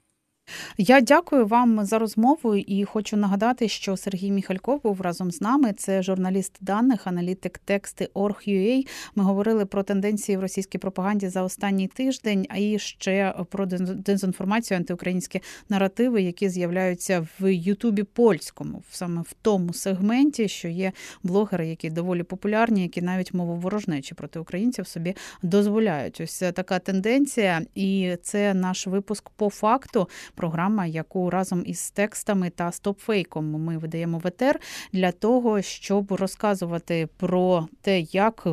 Я 0.77 1.01
дякую 1.01 1.45
вам 1.45 1.85
за 1.85 1.99
розмову 1.99 2.55
і 2.55 2.85
хочу 2.85 3.17
нагадати, 3.17 3.67
що 3.67 3.97
Сергій 3.97 4.31
Міхальков 4.31 4.83
був 4.83 5.01
разом 5.01 5.31
з 5.31 5.41
нами. 5.41 5.73
Це 5.73 6.03
журналіст 6.03 6.57
даних, 6.61 7.07
аналітик 7.07 7.57
тексти 7.57 8.09
Org.ua. 8.13 8.87
Ми 9.15 9.23
говорили 9.23 9.65
про 9.65 9.83
тенденції 9.83 10.37
в 10.37 10.41
російській 10.41 10.77
пропаганді 10.77 11.29
за 11.29 11.43
останній 11.43 11.87
тиждень, 11.87 12.45
а 12.49 12.57
і 12.57 12.79
ще 12.79 13.35
про 13.49 13.65
дезінформацію, 13.65 14.77
антиукраїнські 14.77 15.41
наративи, 15.69 16.21
які 16.21 16.49
з'являються 16.49 17.27
в 17.39 17.53
Ютубі 17.53 18.03
польському, 18.03 18.83
саме 18.91 19.21
в 19.21 19.33
тому 19.41 19.73
сегменті, 19.73 20.47
що 20.47 20.67
є 20.67 20.91
блогери, 21.23 21.67
які 21.67 21.89
доволі 21.89 22.23
популярні, 22.23 22.81
які 22.81 23.01
навіть 23.01 23.33
мову 23.33 23.55
ворожнечі 23.55 24.15
проти 24.15 24.39
українців 24.39 24.87
собі 24.87 25.15
дозволяють. 25.41 26.21
Ось 26.21 26.43
така 26.53 26.79
тенденція, 26.79 27.61
і 27.75 28.15
це 28.21 28.53
наш 28.53 28.87
випуск 28.87 29.29
по 29.29 29.49
факту 29.49 30.07
програма, 30.37 30.85
яку 30.85 31.29
разом 31.29 31.63
із 31.65 31.91
текстами 31.91 32.49
та 32.49 32.71
стопфейком 32.71 33.51
ми 33.51 33.77
видаємо 33.77 34.17
в 34.17 34.27
етер 34.27 34.59
для 34.93 35.11
того, 35.11 35.61
щоб 35.61 36.11
розказувати 36.11 37.07
про 37.17 37.67
те, 37.81 37.99
як 37.99 38.47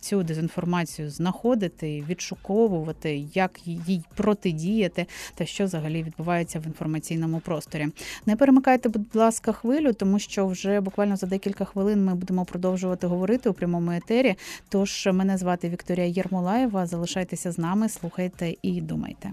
Цю 0.00 0.22
дезінформацію 0.22 1.10
знаходити, 1.10 2.04
відшуковувати, 2.08 3.24
як 3.34 3.66
їй 3.66 4.02
протидіяти, 4.16 5.06
та 5.34 5.46
що 5.46 5.64
взагалі 5.64 6.02
відбувається 6.02 6.58
в 6.58 6.66
інформаційному 6.66 7.40
просторі. 7.40 7.86
Не 8.26 8.36
перемикайте, 8.36 8.88
будь 8.88 9.16
ласка, 9.16 9.52
хвилю, 9.52 9.92
тому 9.92 10.18
що 10.18 10.46
вже 10.46 10.80
буквально 10.80 11.16
за 11.16 11.26
декілька 11.26 11.64
хвилин 11.64 12.04
ми 12.04 12.14
будемо 12.14 12.44
продовжувати 12.44 13.06
говорити 13.06 13.50
у 13.50 13.52
прямому 13.52 13.90
етері. 13.92 14.34
Тож 14.68 15.08
мене 15.12 15.38
звати 15.38 15.68
Вікторія 15.68 16.06
Єрмолаєва. 16.06 16.86
Залишайтеся 16.86 17.52
з 17.52 17.58
нами, 17.58 17.88
слухайте 17.88 18.54
і 18.62 18.80
думайте. 18.80 19.32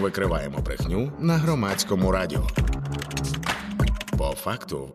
Викриваємо 0.00 0.58
брехню 0.58 1.12
на 1.18 1.36
громадському 1.36 2.12
радіо. 2.12 2.46
По 4.18 4.24
факту. 4.24 4.94